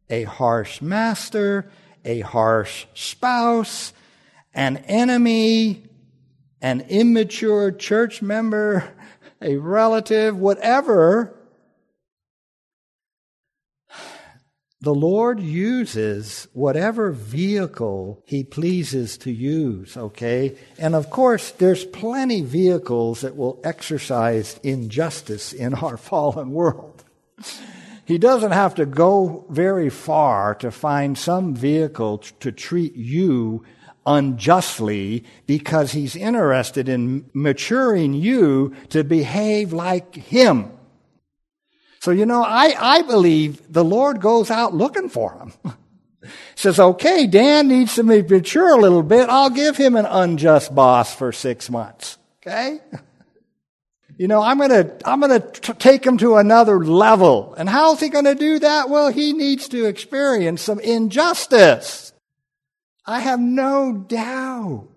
a 0.10 0.24
harsh 0.24 0.82
master, 0.82 1.72
a 2.06 2.20
harsh 2.22 2.86
spouse, 2.94 3.94
an 4.54 4.78
enemy, 4.78 5.84
an 6.62 6.82
immature 6.82 7.72
church 7.72 8.22
member, 8.22 8.94
a 9.42 9.58
relative, 9.58 10.38
whatever 10.38 11.37
The 14.80 14.94
Lord 14.94 15.40
uses 15.40 16.48
whatever 16.54 17.12
vehicle 17.12 18.22
He 18.26 18.44
pleases 18.44 19.18
to 19.20 19.32
use, 19.32 19.98
okay? 19.98 20.56
And 20.78 20.94
of 20.94 21.10
course, 21.10 21.50
there's 21.52 21.84
plenty 21.84 22.42
vehicles 22.42 23.22
that 23.22 23.36
will 23.36 23.60
exercise 23.64 24.60
injustice 24.62 25.52
in 25.52 25.74
our 25.74 25.98
fallen 26.10 26.52
world. 26.52 27.04
He 28.06 28.20
doesn't 28.20 28.52
have 28.52 28.76
to 28.76 28.86
go 28.86 29.46
very 29.50 29.90
far 29.90 30.54
to 30.56 30.72
find 30.72 31.18
some 31.18 31.56
vehicle 31.56 32.20
to 32.40 32.52
treat 32.52 32.96
you 32.96 33.66
unjustly 34.06 35.26
because 35.46 35.92
he's 35.92 36.16
interested 36.16 36.88
in 36.88 37.30
maturing 37.34 38.14
you 38.14 38.74
to 38.90 39.04
behave 39.04 39.74
like 39.74 40.16
him. 40.16 40.72
So, 42.08 42.14
you 42.14 42.26
know, 42.26 42.42
I, 42.42 42.74
I 42.80 43.02
believe 43.02 43.62
the 43.70 43.84
Lord 43.84 44.22
goes 44.22 44.50
out 44.50 44.74
looking 44.74 45.10
for 45.10 45.38
him. 45.40 45.52
Says, 46.56 46.80
okay, 46.80 47.28
Dan 47.28 47.68
needs 47.68 47.96
to 47.96 48.04
be 48.06 48.22
mature 48.22 48.78
a 48.78 48.80
little 48.80 49.04
bit. 49.04 49.28
I'll 49.28 49.50
give 49.50 49.76
him 49.76 49.98
an 49.98 50.06
unjust 50.06 50.74
boss 50.74 51.14
for 51.14 51.34
six 51.34 51.70
months. 51.70 52.18
Okay? 52.40 52.80
You 54.18 54.28
know, 54.28 54.42
I'm 54.42 54.58
gonna, 54.58 54.98
I'm 55.06 55.20
gonna 55.20 55.42
t- 55.42 55.74
take 55.74 56.04
him 56.04 56.18
to 56.18 56.38
another 56.38 56.84
level. 56.84 57.54
And 57.56 57.70
how's 57.70 58.00
he 58.00 58.10
gonna 58.10 58.34
do 58.34 58.58
that? 58.58 58.90
Well, 58.90 59.10
he 59.10 59.32
needs 59.32 59.68
to 59.68 59.86
experience 59.86 60.64
some 60.64 60.80
injustice. 60.80 62.14
I 63.06 63.20
have 63.20 63.40
no 63.40 63.94
doubt 63.94 64.88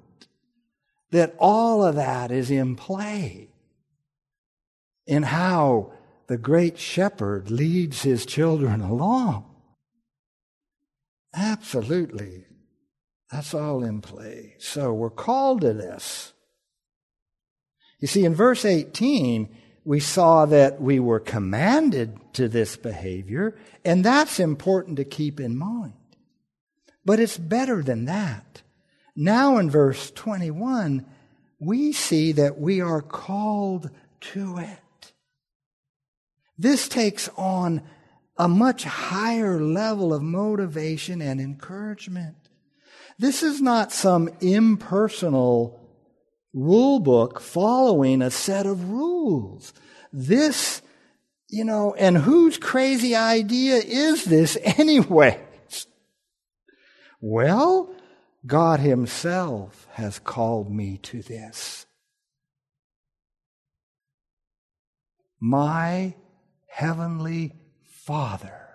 that 1.11 1.35
all 1.39 1.85
of 1.85 1.97
that 1.97 2.31
is 2.31 2.51
in 2.51 2.77
play 2.77 3.49
in 5.07 5.23
how 5.23 5.93
the 6.31 6.39
great 6.39 6.79
shepherd 6.79 7.51
leads 7.51 8.03
his 8.03 8.25
children 8.25 8.81
along. 8.81 9.45
Absolutely. 11.35 12.45
That's 13.33 13.53
all 13.53 13.83
in 13.83 14.01
play. 14.01 14.55
So 14.61 14.93
we're 14.93 15.11
called 15.11 15.63
to 15.63 15.73
this. 15.73 16.33
You 17.99 18.07
see, 18.07 18.25
in 18.25 18.37
verse 18.37 18.65
18, 18.65 19.49
we 19.85 19.99
saw 19.99 20.47
that 20.47 20.81
we 20.81 21.01
were 21.01 21.19
commanded 21.19 22.17
to 22.35 22.47
this 22.47 22.77
behavior, 22.77 23.59
and 23.85 24.05
that's 24.05 24.39
important 24.39 24.99
to 24.99 25.05
keep 25.05 25.41
in 25.41 25.59
mind. 25.59 25.95
But 27.05 27.19
it's 27.19 27.39
better 27.39 27.83
than 27.83 28.05
that. 28.05 28.63
Now 29.17 29.59
in 29.59 29.69
verse 29.69 30.13
21, 30.13 31.05
we 31.59 31.93
see 31.93 32.31
that 32.31 32.57
we 32.57 32.81
are 32.81 33.03
called 33.03 33.91
to 34.21 34.59
it. 34.59 34.79
This 36.61 36.89
takes 36.89 37.31
on 37.39 37.81
a 38.37 38.47
much 38.47 38.85
higher 38.85 39.59
level 39.63 40.13
of 40.13 40.21
motivation 40.21 41.23
and 41.23 41.41
encouragement. 41.41 42.37
This 43.19 43.43
is 43.43 43.63
not 43.63 43.93
some 43.93 44.29
impersonal 44.43 45.81
rule 46.53 47.01
book 47.01 47.41
following 47.41 48.21
a 48.21 48.31
set 48.31 48.67
of 48.67 48.91
rules. 48.91 49.73
This, 50.13 50.83
you 51.49 51.65
know, 51.65 51.95
and 51.95 52.19
whose 52.19 52.59
crazy 52.59 53.17
idea 53.17 53.77
is 53.77 54.27
this 54.27 54.59
anyway? 54.63 55.41
Well, 57.23 57.91
God 58.45 58.81
Himself 58.81 59.89
has 59.93 60.19
called 60.19 60.71
me 60.71 60.99
to 61.05 61.23
this. 61.23 61.87
My 65.41 66.17
Heavenly 66.71 67.53
Father 67.83 68.69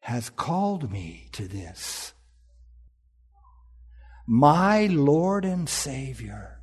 has 0.00 0.28
called 0.28 0.90
me 0.90 1.28
to 1.32 1.46
this. 1.48 2.12
My 4.26 4.86
Lord 4.86 5.44
and 5.44 5.68
Savior, 5.68 6.60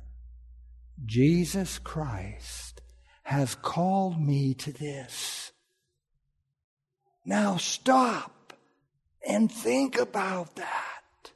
Jesus 1.04 1.78
Christ, 1.78 2.82
has 3.22 3.54
called 3.54 4.20
me 4.20 4.52
to 4.54 4.72
this. 4.72 5.52
Now 7.24 7.56
stop 7.56 8.52
and 9.26 9.50
think 9.50 9.98
about 9.98 10.56
that. 10.56 11.32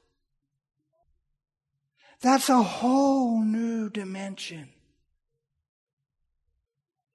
That's 2.20 2.50
a 2.50 2.62
whole 2.62 3.42
new 3.42 3.88
dimension. 3.88 4.68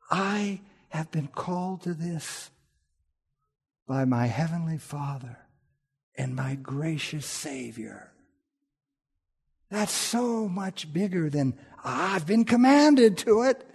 I 0.09 0.59
have 0.93 1.09
been 1.09 1.27
called 1.27 1.81
to 1.81 1.93
this 1.95 2.51
by 3.87 4.05
my 4.05 4.27
Heavenly 4.27 4.77
Father 4.77 5.39
and 6.15 6.35
my 6.35 6.53
gracious 6.53 7.25
Savior. 7.25 8.11
That's 9.71 9.91
so 9.91 10.47
much 10.47 10.93
bigger 10.93 11.31
than 11.31 11.57
I've 11.83 12.27
been 12.27 12.45
commanded 12.45 13.17
to 13.19 13.41
it. 13.41 13.67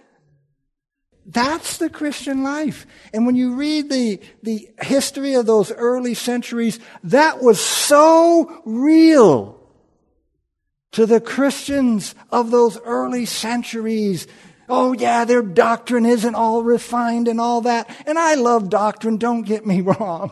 That's 1.25 1.75
the 1.77 1.89
Christian 1.89 2.41
life. 2.41 2.87
And 3.13 3.25
when 3.25 3.35
you 3.35 3.55
read 3.55 3.89
the, 3.89 4.21
the 4.41 4.69
history 4.81 5.33
of 5.33 5.45
those 5.45 5.73
early 5.73 6.13
centuries, 6.13 6.79
that 7.03 7.43
was 7.43 7.59
so 7.59 8.61
real 8.63 9.59
to 10.93 11.05
the 11.05 11.19
Christians 11.19 12.15
of 12.31 12.49
those 12.49 12.79
early 12.79 13.25
centuries 13.25 14.25
Oh 14.69 14.93
yeah, 14.93 15.25
their 15.25 15.41
doctrine 15.41 16.05
isn't 16.05 16.35
all 16.35 16.63
refined 16.63 17.27
and 17.27 17.41
all 17.41 17.61
that. 17.61 17.89
And 18.05 18.19
I 18.19 18.35
love 18.35 18.69
doctrine, 18.69 19.17
don't 19.17 19.41
get 19.41 19.65
me 19.65 19.81
wrong. 19.81 20.31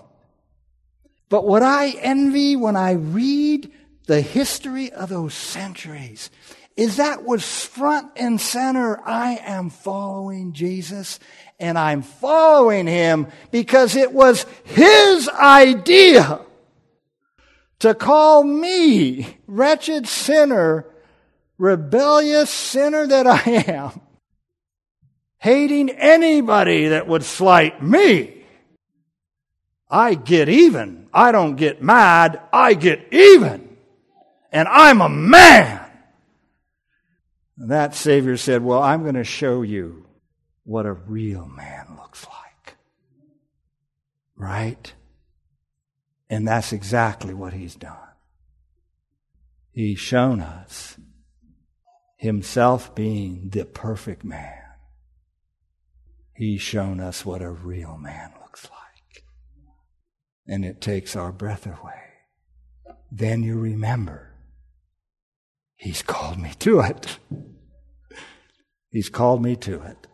But 1.30 1.45
what 1.45 1.64
I 1.64 1.89
envy 1.89 2.55
when 2.55 2.76
I 2.76 2.93
read 2.93 3.72
the 4.05 4.22
history 4.22 4.91
of 4.91 5.09
those 5.09 5.34
centuries 5.34 6.30
is 6.78 6.97
that 6.97 7.24
was 7.24 7.66
front 7.66 8.11
and 8.16 8.39
center. 8.39 9.01
I 9.03 9.39
am 9.43 9.70
following 9.70 10.53
Jesus 10.53 11.20
and 11.59 11.78
I'm 11.78 12.03
following 12.03 12.86
him 12.86 13.28
because 13.51 13.95
it 13.95 14.14
was 14.14 14.45
his 14.64 15.28
idea 15.28 16.39
to 17.80 17.95
call 17.95 18.43
me, 18.43 19.38
wretched 19.47 20.07
sinner, 20.07 20.86
rebellious 21.57 22.49
sinner 22.49 23.07
that 23.07 23.28
I 23.28 23.41
am, 23.68 24.01
hating 25.39 25.89
anybody 25.89 26.89
that 26.89 27.07
would 27.07 27.23
slight 27.23 27.81
me. 27.81 28.45
I 29.89 30.15
get 30.15 30.49
even. 30.49 31.07
I 31.13 31.31
don't 31.31 31.55
get 31.55 31.81
mad. 31.81 32.41
I 32.51 32.73
get 32.73 33.13
even. 33.13 33.77
And 34.51 34.67
I'm 34.67 35.01
a 35.01 35.09
man. 35.09 35.85
And 37.57 37.71
that 37.71 37.95
Savior 37.95 38.38
said, 38.38 38.63
Well, 38.63 38.81
I'm 38.81 39.03
going 39.03 39.15
to 39.15 39.23
show 39.23 39.61
you 39.61 40.05
what 40.63 40.85
a 40.85 40.93
real 40.93 41.45
man 41.45 41.97
looks 41.97 42.25
like. 42.25 42.75
Right? 44.35 44.93
And 46.29 46.47
that's 46.47 46.73
exactly 46.73 47.33
what 47.33 47.53
he's 47.53 47.75
done. 47.75 47.95
He's 49.71 49.99
shown 49.99 50.41
us 50.41 50.97
himself 52.17 52.93
being 52.95 53.49
the 53.49 53.63
perfect 53.63 54.23
man. 54.23 54.66
He's 56.38 56.61
shown 56.61 56.99
us 56.99 57.25
what 57.25 57.41
a 57.41 57.49
real 57.49 57.97
man 57.97 58.31
looks 58.39 58.65
like. 58.69 59.23
And 60.47 60.63
it 60.63 60.81
takes 60.81 61.15
our 61.15 61.31
breath 61.31 61.65
away. 61.65 62.03
Then 63.11 63.41
you 63.41 63.57
remember, 63.57 64.35
He's 65.75 66.03
called 66.03 66.38
me 66.38 66.53
to 66.59 66.81
it. 66.81 67.17
He's 68.91 69.09
called 69.09 69.41
me 69.41 69.55
to 69.55 69.81
it. 69.81 70.05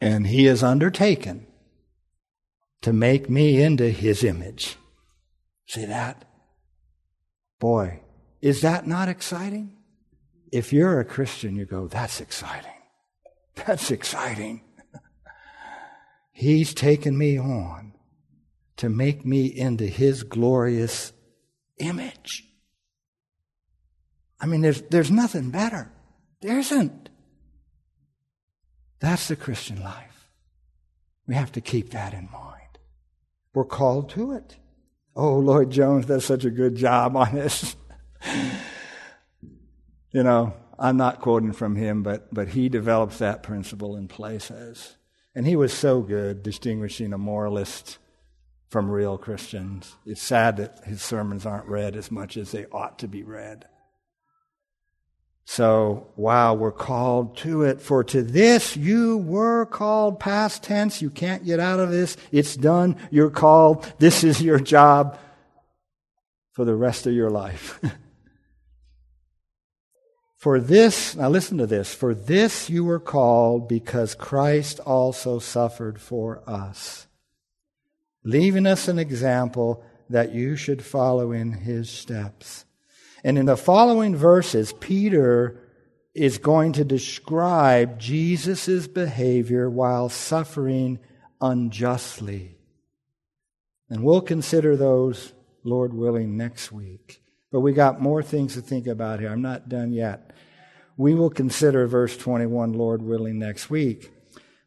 And 0.00 0.26
He 0.26 0.46
has 0.46 0.64
undertaken 0.64 1.46
to 2.82 2.92
make 2.92 3.30
me 3.30 3.62
into 3.62 3.90
His 3.90 4.24
image. 4.24 4.74
See 5.68 5.84
that? 5.84 6.24
Boy, 7.60 8.00
is 8.40 8.60
that 8.62 8.88
not 8.88 9.08
exciting? 9.08 9.76
If 10.50 10.72
you're 10.72 10.98
a 10.98 11.04
Christian, 11.04 11.54
you 11.54 11.64
go, 11.64 11.86
that's 11.86 12.20
exciting. 12.20 12.72
That's 13.54 13.92
exciting. 13.92 14.62
He's 16.38 16.72
taken 16.72 17.18
me 17.18 17.36
on 17.36 17.94
to 18.76 18.88
make 18.88 19.26
me 19.26 19.46
into 19.46 19.86
His 19.88 20.22
glorious 20.22 21.12
image. 21.78 22.44
I 24.40 24.46
mean, 24.46 24.60
there's, 24.60 24.82
there's 24.82 25.10
nothing 25.10 25.50
better. 25.50 25.90
There 26.40 26.60
isn't. 26.60 27.08
That's 29.00 29.26
the 29.26 29.34
Christian 29.34 29.82
life. 29.82 30.30
We 31.26 31.34
have 31.34 31.50
to 31.52 31.60
keep 31.60 31.90
that 31.90 32.14
in 32.14 32.28
mind. 32.32 32.78
We're 33.52 33.64
called 33.64 34.10
to 34.10 34.30
it. 34.30 34.58
Oh, 35.16 35.38
Lloyd 35.38 35.72
Jones 35.72 36.06
does 36.06 36.24
such 36.24 36.44
a 36.44 36.50
good 36.50 36.76
job 36.76 37.16
on 37.16 37.34
this. 37.34 37.74
you 40.12 40.22
know, 40.22 40.54
I'm 40.78 40.96
not 40.98 41.20
quoting 41.20 41.52
from 41.52 41.74
him, 41.74 42.04
but, 42.04 42.32
but 42.32 42.50
he 42.50 42.68
develops 42.68 43.18
that 43.18 43.42
principle 43.42 43.96
in 43.96 44.06
places. 44.06 44.94
And 45.38 45.46
he 45.46 45.54
was 45.54 45.72
so 45.72 46.00
good 46.00 46.42
distinguishing 46.42 47.12
a 47.12 47.16
moralist 47.16 47.98
from 48.70 48.90
real 48.90 49.16
Christians. 49.16 49.94
It's 50.04 50.20
sad 50.20 50.56
that 50.56 50.80
his 50.84 51.00
sermons 51.00 51.46
aren't 51.46 51.68
read 51.68 51.94
as 51.94 52.10
much 52.10 52.36
as 52.36 52.50
they 52.50 52.66
ought 52.72 52.98
to 52.98 53.06
be 53.06 53.22
read. 53.22 53.64
So, 55.44 56.08
wow, 56.16 56.54
we're 56.54 56.72
called 56.72 57.36
to 57.36 57.62
it. 57.62 57.80
For 57.80 58.02
to 58.02 58.24
this 58.24 58.76
you 58.76 59.18
were 59.18 59.64
called 59.64 60.18
past 60.18 60.64
tense. 60.64 61.00
You 61.00 61.08
can't 61.08 61.44
get 61.44 61.60
out 61.60 61.78
of 61.78 61.92
this. 61.92 62.16
It's 62.32 62.56
done. 62.56 62.96
You're 63.12 63.30
called. 63.30 63.92
This 64.00 64.24
is 64.24 64.42
your 64.42 64.58
job 64.58 65.20
for 66.50 66.64
the 66.64 66.74
rest 66.74 67.06
of 67.06 67.12
your 67.12 67.30
life. 67.30 67.78
for 70.38 70.58
this, 70.58 71.14
now 71.14 71.28
listen 71.28 71.58
to 71.58 71.66
this. 71.66 71.92
For 71.94 72.14
this 72.14 72.70
you 72.70 72.84
were 72.84 73.00
called 73.00 73.68
because 73.68 74.14
Christ 74.14 74.80
also 74.80 75.38
suffered 75.38 76.00
for 76.00 76.42
us, 76.48 77.06
leaving 78.24 78.66
us 78.66 78.88
an 78.88 78.98
example 78.98 79.84
that 80.08 80.32
you 80.32 80.56
should 80.56 80.82
follow 80.82 81.32
in 81.32 81.52
his 81.52 81.90
steps 81.90 82.64
and 83.24 83.36
in 83.38 83.46
the 83.46 83.56
following 83.56 84.14
verses, 84.16 84.72
Peter 84.72 85.60
is 86.14 86.38
going 86.38 86.72
to 86.74 86.84
describe 86.84 87.98
Jesus' 87.98 88.86
behavior 88.86 89.68
while 89.68 90.08
suffering 90.08 90.98
unjustly. 91.40 92.56
And 93.90 94.02
we'll 94.02 94.20
consider 94.20 94.76
those, 94.76 95.32
Lord 95.64 95.94
willing, 95.94 96.36
next 96.36 96.70
week. 96.70 97.22
But 97.50 97.60
we 97.60 97.72
got 97.72 98.00
more 98.00 98.22
things 98.22 98.54
to 98.54 98.60
think 98.60 98.86
about 98.86 99.20
here. 99.20 99.30
I'm 99.30 99.42
not 99.42 99.68
done 99.68 99.92
yet. 99.92 100.32
We 100.96 101.14
will 101.14 101.30
consider 101.30 101.86
verse 101.86 102.16
21, 102.16 102.72
Lord 102.72 103.02
willing, 103.02 103.38
next 103.38 103.70
week. 103.70 104.10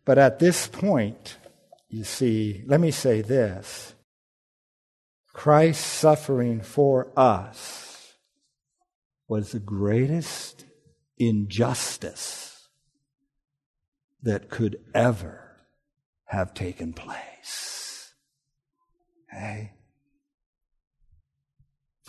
But 0.06 0.18
at 0.18 0.40
this 0.40 0.68
point, 0.68 1.38
you 1.90 2.04
see, 2.04 2.64
let 2.66 2.80
me 2.80 2.92
say 2.92 3.22
this 3.22 3.94
Christ's 5.34 5.86
suffering 5.86 6.62
for 6.62 7.12
us 7.18 8.16
was 9.28 9.52
the 9.52 9.60
greatest 9.60 10.66
injustice 11.18 12.68
that 14.24 14.50
could 14.50 14.78
ever 14.94 15.58
have 16.26 16.54
taken 16.54 16.94
place. 16.94 18.14
Okay? 19.34 19.74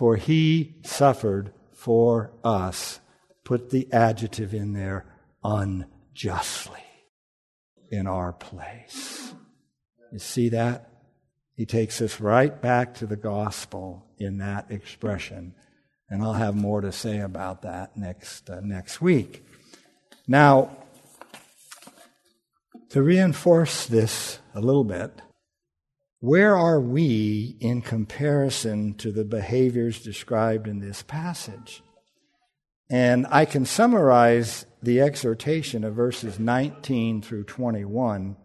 For 0.02 0.16
he 0.16 0.80
suffered 0.82 1.52
for 1.72 2.32
us. 2.42 2.98
Put 3.44 3.70
the 3.70 3.86
adjective 3.92 4.52
in 4.52 4.72
there 4.72 5.06
unjustly 5.44 6.82
in 7.88 8.08
our 8.08 8.32
place. 8.32 9.32
You 10.10 10.18
see 10.18 10.48
that? 10.48 10.90
He 11.54 11.66
takes 11.66 12.02
us 12.02 12.18
right 12.18 12.60
back 12.60 12.94
to 12.94 13.06
the 13.06 13.14
gospel 13.14 14.04
in 14.18 14.38
that 14.38 14.72
expression. 14.72 15.54
And 16.10 16.20
I'll 16.20 16.32
have 16.32 16.56
more 16.56 16.80
to 16.80 16.90
say 16.90 17.20
about 17.20 17.62
that 17.62 17.96
next, 17.96 18.50
uh, 18.50 18.58
next 18.58 19.00
week. 19.00 19.46
Now, 20.26 20.78
to 22.88 23.04
reinforce 23.04 23.86
this 23.86 24.40
a 24.52 24.60
little 24.60 24.82
bit, 24.82 25.22
where 26.22 26.56
are 26.56 26.80
we 26.80 27.56
in 27.58 27.82
comparison 27.82 28.94
to 28.94 29.10
the 29.10 29.24
behaviors 29.24 30.00
described 30.00 30.68
in 30.68 30.78
this 30.78 31.02
passage? 31.02 31.82
And 32.88 33.26
I 33.28 33.44
can 33.44 33.66
summarize 33.66 34.64
the 34.80 35.00
exhortation 35.00 35.82
of 35.82 35.96
verses 35.96 36.38
19 36.38 37.22
through 37.22 37.42
21 37.42 38.36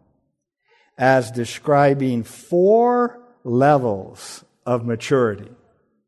as 0.97 1.29
describing 1.29 2.23
four 2.23 3.21
levels 3.43 4.43
of 4.65 4.83
maturity. 4.83 5.51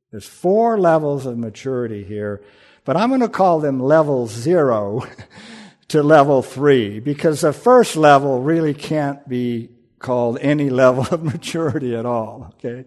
There's 0.09 0.25
four 0.25 0.79
levels 0.79 1.27
of 1.27 1.37
maturity 1.37 2.03
here, 2.03 2.41
but 2.83 2.97
I'm 2.97 3.09
going 3.09 3.21
to 3.21 3.29
call 3.29 3.59
them 3.59 3.79
level 3.79 4.25
zero 4.25 5.05
to 5.89 6.01
level 6.01 6.41
three 6.41 6.99
because 6.99 7.41
the 7.41 7.53
first 7.53 7.95
level 7.95 8.41
really 8.41 8.73
can't 8.73 9.29
be 9.29 9.69
called 9.99 10.37
any 10.41 10.69
level 10.69 11.05
of 11.11 11.23
maturity 11.23 11.95
at 11.95 12.05
all, 12.05 12.53
okay? 12.55 12.85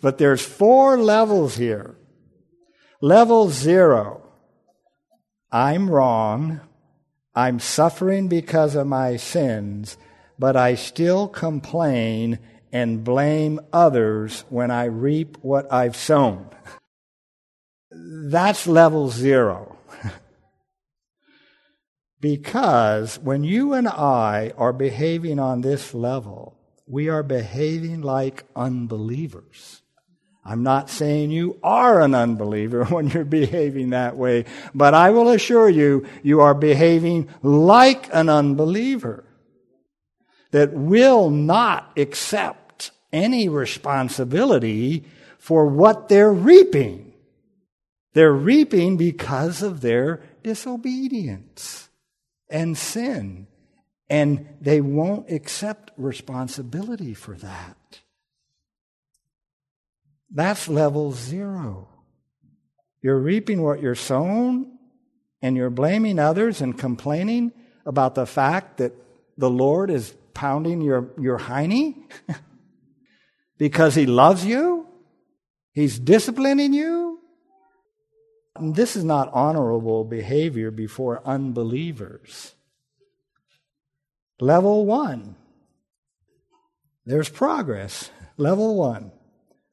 But 0.00 0.18
there's 0.18 0.42
four 0.42 0.98
levels 0.98 1.56
here. 1.56 1.96
Level 3.00 3.50
zero. 3.50 4.22
I'm 5.52 5.90
wrong. 5.90 6.60
I'm 7.34 7.58
suffering 7.60 8.28
because 8.28 8.74
of 8.74 8.86
my 8.86 9.16
sins, 9.16 9.96
but 10.38 10.56
I 10.56 10.74
still 10.74 11.28
complain 11.28 12.38
and 12.72 13.04
blame 13.04 13.60
others 13.72 14.44
when 14.48 14.70
I 14.70 14.86
reap 14.86 15.38
what 15.42 15.72
I've 15.72 15.96
sown. 15.96 16.48
That's 17.90 18.66
level 18.66 19.10
zero. 19.10 19.73
Because 22.24 23.18
when 23.18 23.44
you 23.44 23.74
and 23.74 23.86
I 23.86 24.54
are 24.56 24.72
behaving 24.72 25.38
on 25.38 25.60
this 25.60 25.92
level, 25.92 26.56
we 26.86 27.10
are 27.10 27.22
behaving 27.22 28.00
like 28.00 28.44
unbelievers. 28.56 29.82
I'm 30.42 30.62
not 30.62 30.88
saying 30.88 31.32
you 31.32 31.60
are 31.62 32.00
an 32.00 32.14
unbeliever 32.14 32.84
when 32.88 33.10
you're 33.10 33.26
behaving 33.26 33.90
that 33.90 34.16
way, 34.16 34.46
but 34.74 34.94
I 34.94 35.10
will 35.10 35.28
assure 35.28 35.68
you, 35.68 36.06
you 36.22 36.40
are 36.40 36.54
behaving 36.54 37.28
like 37.42 38.08
an 38.10 38.30
unbeliever 38.30 39.26
that 40.52 40.72
will 40.72 41.28
not 41.28 41.92
accept 41.98 42.90
any 43.12 43.50
responsibility 43.50 45.04
for 45.38 45.66
what 45.66 46.08
they're 46.08 46.32
reaping. 46.32 47.12
They're 48.14 48.32
reaping 48.32 48.96
because 48.96 49.60
of 49.60 49.82
their 49.82 50.22
disobedience 50.42 51.83
and 52.48 52.76
sin. 52.76 53.46
And 54.08 54.46
they 54.60 54.80
won't 54.80 55.30
accept 55.30 55.92
responsibility 55.96 57.14
for 57.14 57.34
that. 57.36 58.00
That's 60.30 60.68
level 60.68 61.12
zero. 61.12 61.88
You're 63.00 63.18
reaping 63.18 63.62
what 63.62 63.80
you're 63.80 63.94
sown, 63.94 64.78
and 65.42 65.56
you're 65.56 65.70
blaming 65.70 66.18
others 66.18 66.60
and 66.60 66.78
complaining 66.78 67.52
about 67.84 68.14
the 68.14 68.26
fact 68.26 68.78
that 68.78 68.92
the 69.36 69.50
Lord 69.50 69.90
is 69.90 70.14
pounding 70.32 70.80
your, 70.80 71.10
your 71.20 71.38
hiney. 71.38 71.96
because 73.58 73.94
he 73.94 74.06
loves 74.06 74.44
you? 74.44 74.86
He's 75.72 75.98
disciplining 75.98 76.72
you? 76.72 77.03
This 78.60 78.96
is 78.96 79.04
not 79.04 79.30
honorable 79.32 80.04
behavior 80.04 80.70
before 80.70 81.26
unbelievers. 81.26 82.54
Level 84.40 84.86
one. 84.86 85.36
There's 87.04 87.28
progress. 87.28 88.10
Level 88.36 88.76
one 88.76 89.12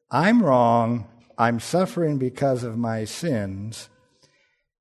I'm 0.10 0.44
wrong. 0.44 1.08
I'm 1.38 1.60
suffering 1.60 2.18
because 2.18 2.64
of 2.64 2.78
my 2.78 3.06
sins, 3.06 3.90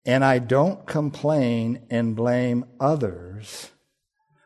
and 0.04 0.24
I 0.24 0.38
don't 0.38 0.86
complain 0.86 1.86
and 1.88 2.16
blame 2.16 2.66
others 2.78 3.70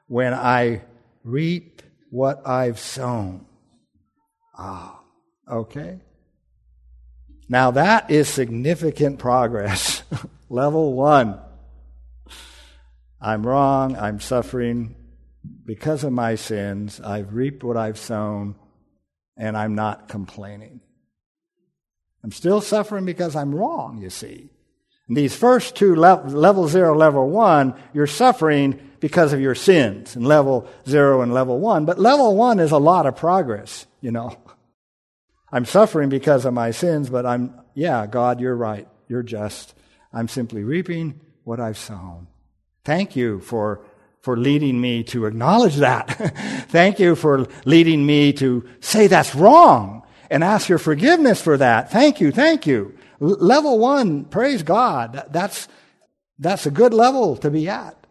when 0.06 0.34
I 0.34 0.82
reap 1.24 1.82
what 2.10 2.46
I've 2.46 2.78
sown. 2.78 3.46
Ah, 4.56 5.00
okay. 5.50 6.00
Now 7.48 7.72
that 7.72 8.10
is 8.10 8.28
significant 8.28 9.18
progress. 9.18 10.02
Level 10.48 10.92
one. 10.94 11.40
I'm 13.20 13.46
wrong. 13.46 13.96
I'm 13.96 14.20
suffering 14.20 14.96
because 15.64 16.04
of 16.04 16.12
my 16.12 16.34
sins. 16.34 17.00
I've 17.00 17.34
reaped 17.34 17.64
what 17.64 17.76
I've 17.76 17.98
sown, 17.98 18.54
and 19.36 19.56
I'm 19.56 19.74
not 19.74 20.08
complaining. 20.08 20.80
I'm 22.22 22.32
still 22.32 22.60
suffering 22.60 23.04
because 23.04 23.36
I'm 23.36 23.54
wrong, 23.54 23.98
you 23.98 24.10
see. 24.10 24.50
In 25.08 25.14
these 25.14 25.36
first 25.36 25.76
two 25.76 25.94
level, 25.94 26.30
level 26.30 26.66
zero, 26.68 26.96
level 26.96 27.28
one, 27.28 27.74
you're 27.92 28.06
suffering 28.06 28.90
because 29.00 29.34
of 29.34 29.40
your 29.40 29.54
sins 29.54 30.16
in 30.16 30.24
level 30.24 30.66
zero 30.88 31.20
and 31.20 31.34
level 31.34 31.58
one. 31.58 31.84
But 31.84 31.98
level 31.98 32.34
one 32.36 32.58
is 32.58 32.70
a 32.70 32.78
lot 32.78 33.04
of 33.04 33.16
progress, 33.16 33.86
you 34.00 34.10
know. 34.10 34.38
I'm 35.54 35.64
suffering 35.64 36.08
because 36.08 36.44
of 36.44 36.52
my 36.52 36.72
sins, 36.72 37.08
but 37.08 37.24
I'm, 37.24 37.54
yeah, 37.74 38.08
God, 38.08 38.40
you're 38.40 38.56
right. 38.56 38.88
You're 39.06 39.22
just. 39.22 39.72
I'm 40.12 40.26
simply 40.26 40.64
reaping 40.64 41.20
what 41.44 41.60
I've 41.60 41.78
sown. 41.78 42.26
Thank 42.84 43.14
you 43.14 43.38
for, 43.38 43.86
for 44.20 44.36
leading 44.36 44.80
me 44.80 45.04
to 45.04 45.26
acknowledge 45.26 45.76
that. 45.76 46.08
Thank 46.70 46.98
you 46.98 47.14
for 47.14 47.46
leading 47.64 48.04
me 48.04 48.32
to 48.32 48.68
say 48.80 49.06
that's 49.06 49.32
wrong 49.36 50.02
and 50.28 50.42
ask 50.42 50.68
your 50.68 50.78
forgiveness 50.78 51.40
for 51.40 51.56
that. 51.56 51.88
Thank 51.88 52.20
you, 52.20 52.32
thank 52.32 52.66
you. 52.66 52.98
L- 53.22 53.36
level 53.38 53.78
one, 53.78 54.24
praise 54.24 54.64
God. 54.64 55.24
That's, 55.30 55.68
that's 56.36 56.66
a 56.66 56.70
good 56.72 56.92
level 56.92 57.36
to 57.36 57.48
be 57.48 57.68
at. 57.68 58.03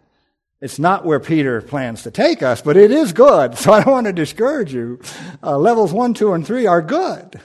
It's 0.64 0.80
not 0.80 1.04
where 1.04 1.20
Peter 1.20 1.62
plans 1.62 2.04
to 2.04 2.12
take 2.12 2.42
us, 2.42 2.62
but 2.62 2.78
it 2.78 2.90
is 2.90 3.12
good. 3.12 3.58
So 3.64 3.74
I 3.74 3.84
don't 3.84 3.92
want 3.92 4.08
to 4.08 4.14
discourage 4.14 4.74
you. 4.74 5.02
Uh, 5.44 5.58
levels 5.58 5.92
one, 5.92 6.14
two, 6.14 6.32
and 6.32 6.48
three 6.48 6.66
are 6.66 6.82
good, 6.82 7.38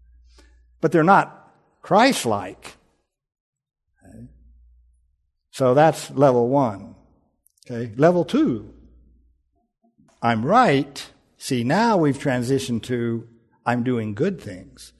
but 0.80 0.92
they're 0.92 1.02
not 1.02 1.52
Christ 1.82 2.26
like. 2.26 2.76
Okay. 4.06 4.28
So 5.50 5.74
that's 5.74 6.12
level 6.12 6.48
one. 6.48 6.94
Okay. 7.66 7.92
Level 7.96 8.24
two. 8.24 8.72
I'm 10.22 10.46
right. 10.46 11.04
See, 11.36 11.64
now 11.64 11.96
we've 11.96 12.18
transitioned 12.18 12.84
to 12.84 13.26
I'm 13.66 13.82
doing 13.82 14.14
good 14.14 14.40
things. 14.40 14.92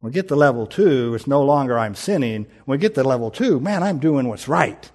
When 0.00 0.10
we 0.10 0.14
get 0.14 0.26
to 0.26 0.36
level 0.36 0.66
two, 0.66 1.14
it's 1.14 1.28
no 1.28 1.42
longer 1.42 1.78
I'm 1.78 1.94
sinning. 1.94 2.48
When 2.64 2.78
we 2.78 2.80
get 2.80 2.96
to 2.96 3.04
level 3.04 3.30
two, 3.30 3.60
man, 3.60 3.84
I'm 3.84 4.00
doing 4.00 4.26
what's 4.26 4.48
right. 4.48 4.90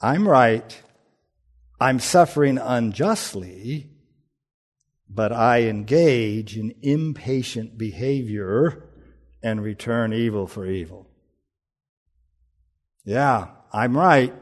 I'm 0.00 0.28
right, 0.28 0.82
I'm 1.80 1.98
suffering 1.98 2.58
unjustly, 2.58 3.90
but 5.08 5.32
I 5.32 5.62
engage 5.62 6.56
in 6.56 6.74
impatient 6.82 7.78
behavior 7.78 8.88
and 9.42 9.62
return 9.62 10.12
evil 10.12 10.46
for 10.46 10.66
evil. 10.66 11.06
Yeah, 13.04 13.48
I'm 13.72 13.96
right. 13.96 14.34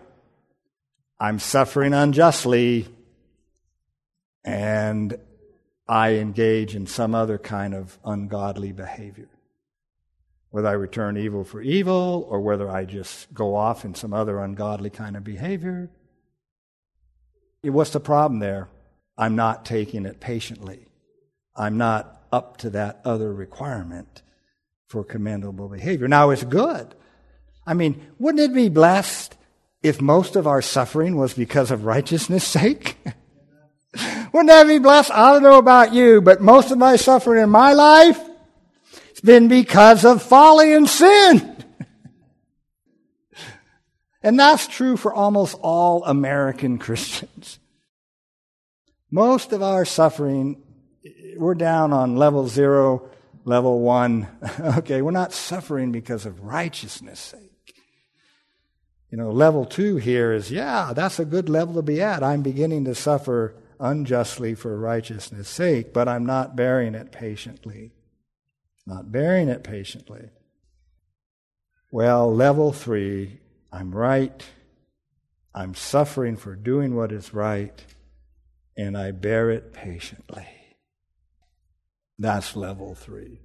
I'm 1.18 1.38
suffering 1.38 1.94
unjustly, 1.94 2.88
and 4.44 5.16
I 5.88 6.14
engage 6.14 6.74
in 6.74 6.86
some 6.86 7.14
other 7.14 7.38
kind 7.38 7.74
of 7.74 7.98
ungodly 8.05 8.72
behavior 8.72 9.28
whether 10.53 10.68
I 10.68 10.72
return 10.72 11.16
evil 11.16 11.44
for 11.44 11.62
evil 11.62 12.26
or 12.28 12.40
whether 12.40 12.70
I 12.70 12.84
just 12.84 13.32
go 13.32 13.57
off 13.57 13.86
in 13.86 13.94
some 13.94 14.12
other 14.12 14.38
ungodly 14.38 14.90
kind 14.90 15.16
of 15.16 15.24
behavior. 15.24 15.90
What's 17.62 17.90
the 17.90 18.00
problem 18.00 18.38
there? 18.38 18.68
I'm 19.16 19.34
not 19.34 19.64
taking 19.64 20.05
it 20.05 20.20
patiently. 20.20 20.88
I'm 21.57 21.78
not 21.78 22.22
up 22.30 22.59
to 22.59 22.70
that 22.70 23.00
other 23.03 23.32
requirement 23.32 24.22
for 24.88 25.03
commendable 25.03 25.70
behavior. 25.70 26.07
Now, 26.07 26.28
it's 26.30 26.44
good. 26.44 26.94
I 27.66 27.72
mean, 27.72 28.07
wouldn't 28.18 28.50
it 28.50 28.55
be 28.55 28.68
blessed 28.68 29.34
if 29.82 30.03
most 30.03 30.36
of 30.36 30.46
our 30.46 30.61
suffering 30.61 31.16
was 31.16 31.32
because 31.32 31.70
of 31.70 31.86
righteousness' 31.86 32.44
sake? 32.46 32.98
wouldn't 34.32 34.48
that 34.48 34.66
be 34.66 34.78
blessed? 34.78 35.12
I 35.12 35.32
don't 35.32 35.42
know 35.42 35.59
about 35.59 35.94
you, 35.94 36.20
but 36.20 36.42
most 36.42 36.70
of 36.70 36.76
my 36.76 36.96
suffering 36.96 37.42
in 37.42 37.48
my 37.48 37.72
life 37.72 38.20
been 39.22 39.48
because 39.48 40.04
of 40.04 40.22
folly 40.22 40.72
and 40.72 40.88
sin. 40.88 41.56
and 44.22 44.38
that's 44.38 44.66
true 44.66 44.96
for 44.96 45.12
almost 45.14 45.56
all 45.62 46.04
American 46.04 46.78
Christians. 46.78 47.58
Most 49.10 49.52
of 49.52 49.62
our 49.62 49.84
suffering, 49.84 50.62
we're 51.36 51.54
down 51.54 51.92
on 51.92 52.16
level 52.16 52.48
zero, 52.48 53.10
level 53.44 53.80
one. 53.80 54.26
okay, 54.60 55.02
we're 55.02 55.10
not 55.10 55.32
suffering 55.32 55.92
because 55.92 56.26
of 56.26 56.40
righteousness' 56.40 57.20
sake. 57.20 57.50
You 59.10 59.18
know, 59.18 59.30
level 59.30 59.66
two 59.66 59.96
here 59.96 60.32
is, 60.32 60.50
yeah, 60.50 60.92
that's 60.94 61.18
a 61.18 61.26
good 61.26 61.50
level 61.50 61.74
to 61.74 61.82
be 61.82 62.00
at. 62.00 62.22
I'm 62.22 62.42
beginning 62.42 62.86
to 62.86 62.94
suffer 62.94 63.54
unjustly 63.78 64.54
for 64.54 64.78
righteousness' 64.78 65.50
sake, 65.50 65.92
but 65.92 66.08
I'm 66.08 66.24
not 66.24 66.56
bearing 66.56 66.94
it 66.94 67.12
patiently 67.12 67.92
not 68.86 69.12
bearing 69.12 69.48
it 69.48 69.64
patiently. 69.64 70.30
Well, 71.90 72.34
level 72.34 72.72
three, 72.72 73.40
I'm 73.70 73.94
right. 73.94 74.44
I'm 75.54 75.74
suffering 75.74 76.36
for 76.36 76.56
doing 76.56 76.96
what 76.96 77.12
is 77.12 77.34
right, 77.34 77.84
and 78.76 78.96
I 78.96 79.10
bear 79.10 79.50
it 79.50 79.72
patiently. 79.72 80.48
That's 82.18 82.56
level 82.56 82.94
three. 82.94 83.40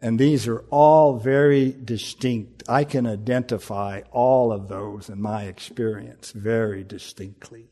And 0.00 0.18
these 0.18 0.46
are 0.46 0.60
all 0.70 1.18
very 1.18 1.72
distinct. 1.72 2.62
I 2.68 2.84
can 2.84 3.06
identify 3.06 4.02
all 4.12 4.52
of 4.52 4.68
those 4.68 5.08
in 5.08 5.20
my 5.20 5.44
experience 5.44 6.30
very 6.32 6.84
distinctly. 6.84 7.70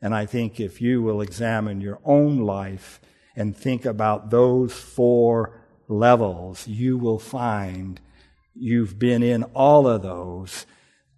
And 0.00 0.14
I 0.14 0.24
think 0.26 0.58
if 0.58 0.80
you 0.80 1.02
will 1.02 1.20
examine 1.20 1.80
your 1.80 2.00
own 2.04 2.38
life 2.38 3.00
and 3.36 3.54
think 3.54 3.84
about 3.84 4.30
those 4.30 4.72
four 4.72 5.59
levels, 5.90 6.66
you 6.66 6.96
will 6.96 7.18
find 7.18 8.00
you've 8.54 8.98
been 8.98 9.22
in 9.22 9.42
all 9.54 9.86
of 9.86 10.02
those 10.02 10.66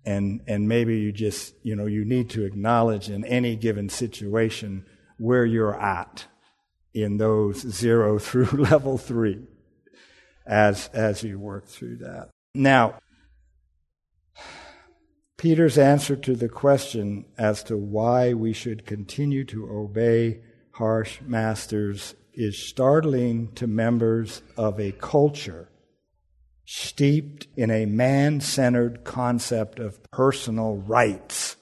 and 0.05 0.41
and 0.47 0.69
maybe 0.69 0.99
you 0.99 1.13
just 1.13 1.55
you 1.63 1.77
know 1.77 1.87
you 1.87 2.05
need 2.05 2.29
to 2.31 2.45
acknowledge 2.45 3.09
in 3.09 3.25
any 3.25 3.57
given 3.57 3.89
situation 3.89 4.85
where 5.19 5.45
you're 5.45 5.81
at 5.81 6.27
in 6.93 7.17
those 7.19 7.61
zero 7.61 8.19
through 8.19 8.47
level 8.47 8.99
three 8.99 9.41
as 10.47 10.89
as 10.93 11.23
you 11.23 11.39
work 11.39 11.67
through 11.67 11.97
that. 11.97 12.29
Now 12.55 12.99
peter's 15.37 15.79
answer 15.79 16.17
to 16.17 16.37
the 16.37 16.49
question 16.49 17.25
as 17.37 17.63
to 17.65 17.77
why 17.77 18.33
we 18.33 18.53
should 18.53 18.87
continue 18.87 19.45
to 19.45 19.69
obey 19.69 20.41
harsh 20.73 21.21
masters 21.21 22.15
is 22.35 22.59
startling 22.59 23.53
to 23.55 23.67
members 23.67 24.43
of 24.57 24.81
a 24.81 24.93
culture 24.93 25.69
steeped 26.65 27.47
in 27.57 27.71
a 27.71 27.87
man 27.87 28.41
centered 28.41 29.05
concept 29.05 29.79
of 29.79 30.03
personal 30.11 30.77
rights. 30.77 31.57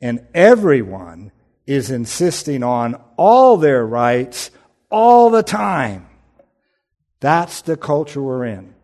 And 0.00 0.26
everyone 0.34 1.32
is 1.66 1.90
insisting 1.90 2.62
on 2.62 2.94
all 3.16 3.56
their 3.56 3.84
rights 3.84 4.50
all 4.90 5.30
the 5.30 5.42
time. 5.42 6.06
That's 7.20 7.62
the 7.62 7.76
culture 7.76 8.22
we're 8.22 8.46
in. 8.46 8.74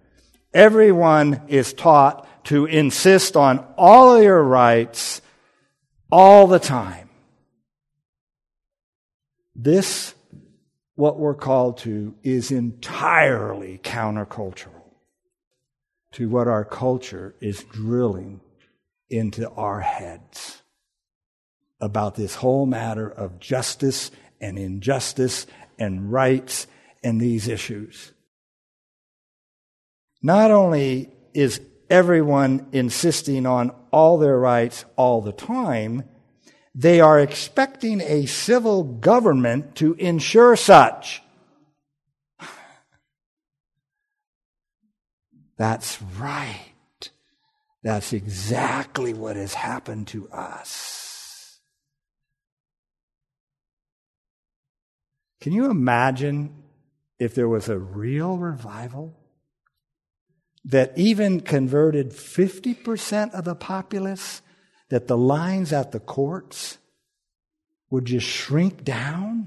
Everyone 0.53 1.43
is 1.49 1.73
taught 1.73 2.27
to 2.45 2.67
insist 2.67 3.37
on 3.37 3.65
all 3.77 4.21
your 4.21 4.43
rights 4.43 5.23
all 6.11 6.47
the 6.47 6.59
time. 6.59 7.09
This, 9.55 10.15
what 10.95 11.19
we're 11.19 11.35
called 11.35 11.79
to, 11.79 12.15
is 12.23 12.51
entirely 12.51 13.79
countercultural 13.83 14.83
to 16.13 16.29
what 16.29 16.49
our 16.49 16.65
culture 16.65 17.35
is 17.41 17.65
drilling 17.65 18.41
into 19.11 19.49
our 19.51 19.81
heads 19.81 20.63
about 21.81 22.15
this 22.15 22.37
whole 22.37 22.65
matter 22.65 23.09
of 23.09 23.41
justice 23.41 24.11
and 24.41 24.59
injustice 24.59 25.47
and 25.79 26.13
rights 26.13 26.67
and 27.03 27.21
these 27.21 27.49
issues. 27.49 28.13
Not 30.23 30.51
only 30.51 31.13
is 31.35 31.61
everyone 31.91 32.69
insisting 32.73 33.47
on 33.47 33.75
all 33.91 34.19
their 34.19 34.39
rights 34.39 34.85
all 34.97 35.21
the 35.21 35.33
time, 35.33 36.09
They 36.75 37.01
are 37.01 37.21
expecting 37.21 38.01
a 38.01 38.27
civil 38.27 38.83
government 38.83 39.77
to 39.77 39.95
ensure 39.95 40.57
such. 40.57 41.23
That's 45.59 46.01
right. 46.19 46.59
That's 47.83 48.13
exactly 48.13 49.13
what 49.13 49.37
has 49.37 49.55
happened 49.55 50.09
to 50.09 50.29
us. 50.31 51.59
Can 55.41 55.53
you 55.53 55.69
imagine 55.69 56.55
if 57.19 57.35
there 57.35 57.49
was 57.49 57.69
a 57.69 57.79
real 57.79 58.39
revival 58.39 59.19
that 60.65 60.97
even 60.97 61.41
converted 61.41 62.11
50% 62.11 63.33
of 63.35 63.45
the 63.45 63.57
populace, 63.57 64.43
that 64.93 65.09
the 65.09 65.17
lines 65.17 65.73
at 65.73 65.91
the 65.91 65.99
courts 65.99 66.77
would 67.89 68.05
just 68.05 68.27
shrink 68.27 68.85
down? 68.85 69.47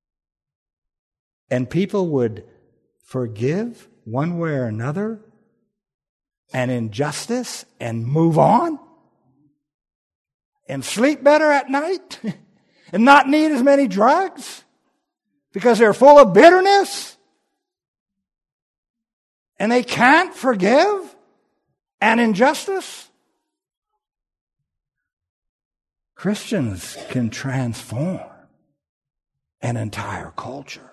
and 1.50 1.68
people 1.68 2.08
would 2.08 2.42
forgive 3.04 3.86
one 4.04 4.38
way 4.38 4.52
or 4.52 4.64
another 4.64 5.20
and 6.54 6.70
injustice 6.70 7.66
and 7.78 8.06
move 8.06 8.38
on 8.38 8.78
and 10.70 10.82
sleep 10.82 11.22
better 11.22 11.50
at 11.50 11.68
night 11.68 12.18
and 12.94 13.04
not 13.04 13.28
need 13.28 13.52
as 13.52 13.62
many 13.62 13.86
drugs 13.86 14.64
because 15.52 15.78
they're 15.78 15.92
full 15.92 16.18
of 16.18 16.32
bitterness 16.32 17.18
and 19.58 19.70
they 19.70 19.82
can't 19.82 20.34
forgive 20.34 21.14
and 22.00 22.20
injustice. 22.20 23.10
Christians 26.24 26.96
can 27.10 27.28
transform 27.28 28.20
an 29.60 29.76
entire 29.76 30.32
culture. 30.34 30.90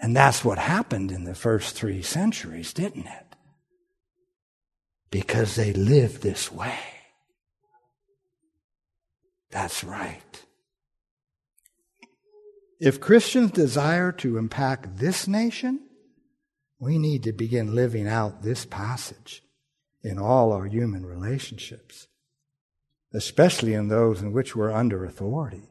And 0.00 0.16
that's 0.16 0.42
what 0.42 0.58
happened 0.58 1.12
in 1.12 1.24
the 1.24 1.34
first 1.34 1.76
three 1.76 2.00
centuries, 2.00 2.72
didn't 2.72 3.06
it? 3.06 3.32
because 5.12 5.54
they 5.54 5.72
live 5.74 6.22
this 6.22 6.50
way. 6.50 6.78
That's 9.50 9.84
right. 9.84 10.44
If 12.80 13.00
Christians 13.00 13.52
desire 13.52 14.10
to 14.12 14.38
impact 14.38 14.96
this 14.96 15.28
nation, 15.28 15.80
we 16.80 16.98
need 16.98 17.22
to 17.24 17.32
begin 17.32 17.76
living 17.76 18.08
out 18.08 18.42
this 18.42 18.64
passage 18.64 19.42
in 20.02 20.18
all 20.18 20.50
our 20.52 20.64
human 20.64 21.04
relationships, 21.04 22.08
especially 23.12 23.74
in 23.74 23.88
those 23.88 24.22
in 24.22 24.32
which 24.32 24.56
we're 24.56 24.72
under 24.72 25.04
authority. 25.04 25.62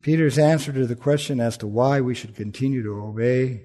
Peter's 0.00 0.38
answer 0.38 0.72
to 0.72 0.86
the 0.86 0.96
question 0.96 1.40
as 1.40 1.56
to 1.56 1.66
why 1.66 2.00
we 2.00 2.14
should 2.14 2.34
continue 2.34 2.82
to 2.82 3.00
obey 3.00 3.62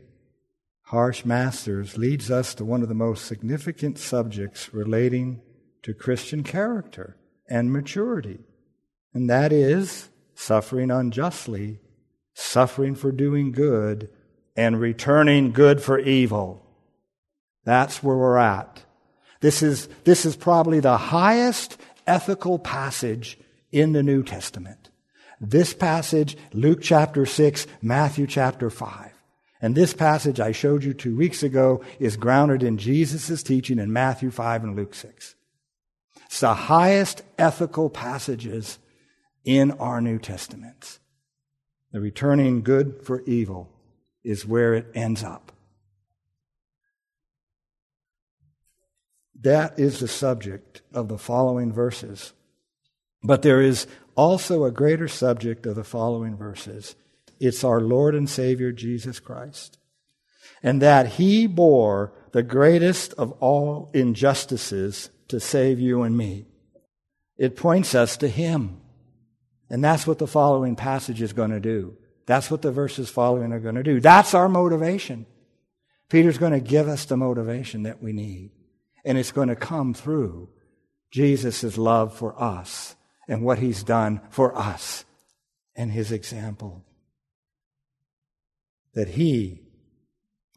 harsh 0.88 1.26
masters 1.26 1.98
leads 1.98 2.32
us 2.32 2.56
to 2.56 2.64
one 2.64 2.82
of 2.82 2.88
the 2.88 2.96
most 2.96 3.26
significant 3.26 3.98
subjects 3.98 4.74
relating 4.74 5.42
to 5.84 5.94
Christian 5.94 6.44
character 6.44 7.18
and 7.50 7.74
maturity, 7.74 8.40
and 9.14 9.30
that 9.30 9.52
is 9.52 10.08
suffering 10.34 10.90
unjustly, 10.90 11.80
suffering 12.34 12.96
for 12.96 13.12
doing 13.12 13.52
good, 13.52 14.10
and 14.56 14.80
returning 14.80 15.52
good 15.52 15.82
for 15.82 16.00
evil. 16.00 16.66
That's 17.66 18.02
where 18.02 18.16
we're 18.16 18.38
at. 18.38 18.86
This 19.40 19.62
is, 19.62 19.88
this 20.04 20.26
is 20.26 20.36
probably 20.36 20.80
the 20.80 20.98
highest 20.98 21.80
ethical 22.06 22.60
passage 22.60 23.38
in 23.72 23.94
the 23.94 24.04
New 24.04 24.24
Testament. 24.24 24.90
This 25.40 25.74
passage, 25.74 26.36
Luke 26.54 26.80
chapter 26.82 27.26
6, 27.26 27.68
Matthew 27.82 28.26
chapter 28.26 28.70
5. 28.70 29.12
And 29.62 29.76
this 29.76 29.94
passage 29.94 30.40
I 30.40 30.52
showed 30.52 30.84
you 30.84 30.94
two 30.94 31.16
weeks 31.16 31.44
ago 31.44 31.84
is 32.00 32.16
grounded 32.16 32.64
in 32.64 32.78
Jesus' 32.78 33.44
teaching 33.44 33.80
in 33.80 33.92
Matthew 33.92 34.32
5 34.32 34.64
and 34.64 34.76
Luke 34.76 34.94
6. 34.94 35.36
It's 36.26 36.40
the 36.40 36.54
highest 36.54 37.24
ethical 37.38 37.90
passages 37.90 38.80
in 39.46 39.72
our 39.72 40.02
New 40.02 40.20
Testaments. 40.20 41.00
The 41.92 42.02
returning 42.02 42.62
good 42.62 43.02
for 43.04 43.22
evil 43.22 43.70
is 44.24 44.46
where 44.46 44.74
it 44.74 44.88
ends 44.94 45.24
up. 45.24 45.52
That 49.42 49.80
is 49.80 50.00
the 50.00 50.08
subject 50.08 50.82
of 50.94 51.08
the 51.08 51.18
following 51.18 51.72
verses. 51.72 52.34
But 53.24 53.42
there 53.42 53.62
is 53.62 53.88
also 54.16 54.64
a 54.66 54.72
greater 54.72 55.08
subject 55.08 55.66
of 55.66 55.76
the 55.76 55.84
following 55.84 56.36
verses 56.36 56.96
it's 57.40 57.64
our 57.64 57.80
Lord 57.80 58.16
and 58.16 58.28
Savior 58.28 58.72
Jesus 58.72 59.20
Christ. 59.20 59.78
And 60.64 60.82
that 60.82 61.08
He 61.08 61.46
bore 61.46 62.14
the 62.32 62.42
greatest 62.42 63.14
of 63.14 63.32
all 63.34 63.92
injustices 63.94 65.12
to 65.28 65.40
save 65.40 65.80
you 65.80 66.02
and 66.02 66.18
me. 66.18 66.46
It 67.38 67.56
points 67.56 67.94
us 67.94 68.18
to 68.18 68.28
Him. 68.28 68.82
And 69.70 69.84
that's 69.84 70.08
what 70.08 70.18
the 70.18 70.28
following 70.28 70.76
passage 70.76 71.22
is 71.22 71.34
going 71.34 71.52
to 71.52 71.60
do. 71.60 71.98
That's 72.26 72.50
what 72.50 72.62
the 72.62 72.72
verses 72.72 73.10
following 73.10 73.54
are 73.54 73.60
going 73.60 73.76
to 73.76 73.84
do. 73.84 74.00
That's 74.00 74.34
our 74.34 74.50
motivation. 74.50 75.26
Peter's 76.10 76.38
going 76.38 76.54
to 76.54 76.60
give 76.60 76.88
us 76.88 77.06
the 77.06 77.18
motivation 77.18 77.84
that 77.84 78.02
we 78.02 78.14
need. 78.14 78.52
And 79.08 79.18
it's 79.18 79.32
going 79.32 79.48
to 79.48 79.56
come 79.56 79.96
through 79.96 80.50
Jesus' 81.10 81.80
love 81.80 82.14
for 82.14 82.40
us 82.40 82.96
and 83.28 83.42
what 83.42 83.58
he's 83.58 83.82
done 83.82 84.22
for 84.30 84.56
us 84.56 85.04
and 85.76 85.92
his 85.92 86.12
example 86.12 86.84
that 88.98 89.10
He, 89.10 89.62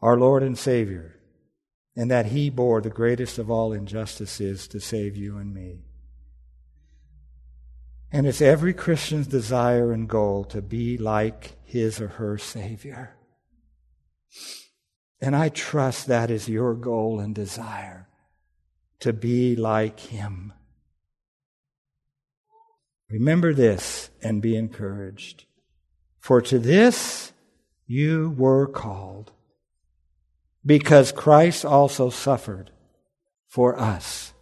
our 0.01 0.17
Lord 0.17 0.41
and 0.41 0.57
Savior, 0.57 1.19
and 1.95 2.09
that 2.09 2.25
He 2.25 2.49
bore 2.49 2.81
the 2.81 2.89
greatest 2.89 3.37
of 3.37 3.51
all 3.51 3.71
injustices 3.71 4.67
to 4.69 4.79
save 4.79 5.15
you 5.15 5.37
and 5.37 5.53
me. 5.53 5.83
And 8.11 8.25
it's 8.25 8.41
every 8.41 8.73
Christian's 8.73 9.27
desire 9.27 9.91
and 9.91 10.09
goal 10.09 10.43
to 10.45 10.59
be 10.59 10.97
like 10.97 11.55
his 11.65 12.01
or 12.01 12.07
her 12.07 12.39
Savior. 12.39 13.15
And 15.21 15.35
I 15.35 15.49
trust 15.49 16.07
that 16.07 16.31
is 16.31 16.49
your 16.49 16.73
goal 16.73 17.19
and 17.19 17.35
desire 17.35 18.07
to 19.01 19.13
be 19.13 19.55
like 19.55 19.99
Him. 19.99 20.53
Remember 23.09 23.53
this 23.53 24.09
and 24.21 24.41
be 24.41 24.55
encouraged. 24.55 25.45
For 26.19 26.41
to 26.41 26.59
this 26.59 27.33
you 27.85 28.33
were 28.37 28.67
called 28.67 29.31
because 30.65 31.11
Christ 31.11 31.65
also 31.65 32.09
suffered 32.09 32.71
for 33.47 33.77
us, 33.77 34.33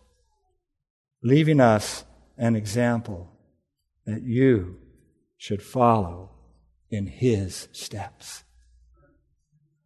leaving 1.23 1.59
us 1.59 2.03
an 2.37 2.55
example 2.55 3.31
that 4.05 4.21
you 4.21 4.77
should 5.37 5.63
follow 5.63 6.31
in 6.89 7.07
his 7.07 7.69
steps. 7.71 8.43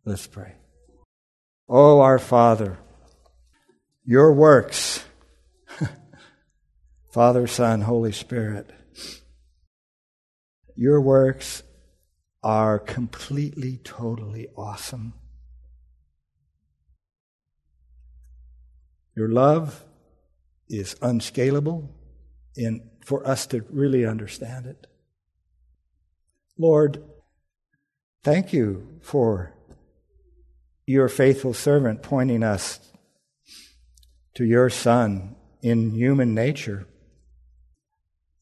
Let's 0.06 0.28
pray. 0.28 0.56
Oh, 1.70 2.02
our 2.02 2.20
Father, 2.20 2.80
your 4.06 4.34
works, 4.34 5.04
Father, 7.12 7.48
Son, 7.48 7.82
Holy 7.82 8.12
Spirit, 8.12 8.70
your 10.76 11.00
works 11.00 11.64
are 12.44 12.80
completely, 12.80 13.80
totally 13.84 14.48
awesome. 14.58 15.14
Your 19.16 19.30
love 19.30 19.84
is 20.68 20.96
unscalable 21.02 21.90
in, 22.58 22.90
for 23.06 23.26
us 23.28 23.46
to 23.48 23.64
really 23.70 24.06
understand 24.06 24.66
it. 24.66 24.88
Lord, 26.58 27.04
thank 28.24 28.52
you 28.52 29.00
for 29.02 29.54
your 30.86 31.08
faithful 31.08 31.54
servant 31.54 32.02
pointing 32.02 32.44
us 32.44 32.93
to 34.36 34.46
your 34.46 34.70
Son 34.70 35.36
in 35.62 35.92
human 35.92 36.34
nature. 36.34 36.88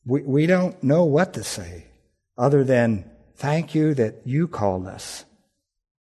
We, 0.06 0.22
we 0.24 0.46
don't 0.48 0.82
know 0.84 1.06
what 1.06 1.34
to 1.34 1.44
say 1.44 1.88
other 2.38 2.64
than 2.64 3.12
Thank 3.42 3.74
you 3.74 3.96
that 3.96 4.22
you 4.24 4.48
called 4.48 4.86
us. 4.86 5.26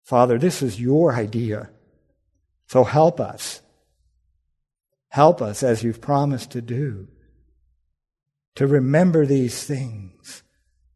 Father, 0.03 0.37
this 0.39 0.61
is 0.61 0.79
your 0.79 1.15
idea. 1.15 1.71
So 2.67 2.85
help 2.85 3.19
us. 3.19 3.63
Help 5.09 5.41
us 5.41 5.63
as 5.63 5.83
you've 5.83 6.03
promised 6.03 6.51
to 6.51 6.61
do 6.61 7.09
to 8.57 8.67
remember 8.67 9.25
these 9.25 9.65
things 9.65 10.43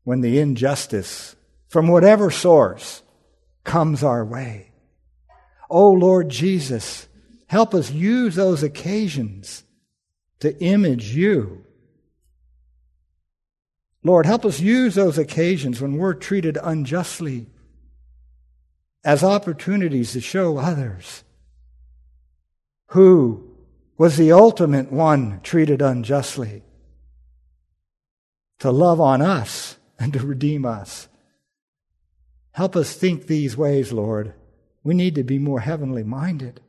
when 0.04 0.20
the 0.20 0.38
injustice 0.38 1.34
from 1.66 1.88
whatever 1.88 2.30
source 2.30 3.02
comes 3.64 4.04
our 4.04 4.22
way. 4.22 4.72
Oh 5.70 5.92
Lord 5.92 6.28
Jesus, 6.28 7.07
Help 7.48 7.74
us 7.74 7.90
use 7.90 8.34
those 8.34 8.62
occasions 8.62 9.64
to 10.40 10.56
image 10.62 11.14
you. 11.14 11.64
Lord, 14.04 14.26
help 14.26 14.44
us 14.44 14.60
use 14.60 14.94
those 14.94 15.18
occasions 15.18 15.80
when 15.80 15.96
we're 15.96 16.14
treated 16.14 16.56
unjustly 16.62 17.46
as 19.04 19.24
opportunities 19.24 20.12
to 20.12 20.20
show 20.20 20.58
others 20.58 21.24
who 22.88 23.50
was 23.96 24.16
the 24.16 24.32
ultimate 24.32 24.92
one 24.92 25.40
treated 25.42 25.82
unjustly 25.82 26.62
to 28.58 28.70
love 28.70 29.00
on 29.00 29.22
us 29.22 29.76
and 29.98 30.12
to 30.12 30.20
redeem 30.20 30.64
us. 30.64 31.08
Help 32.52 32.76
us 32.76 32.94
think 32.94 33.26
these 33.26 33.56
ways, 33.56 33.92
Lord. 33.92 34.34
We 34.84 34.94
need 34.94 35.14
to 35.16 35.24
be 35.24 35.38
more 35.38 35.60
heavenly 35.60 36.02
minded. 36.02 36.60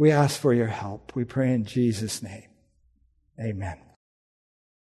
We 0.00 0.12
ask 0.12 0.40
for 0.40 0.54
your 0.54 0.68
help. 0.68 1.14
We 1.14 1.24
pray 1.24 1.52
in 1.52 1.66
Jesus' 1.66 2.22
name. 2.22 2.48
Amen. 3.38 3.89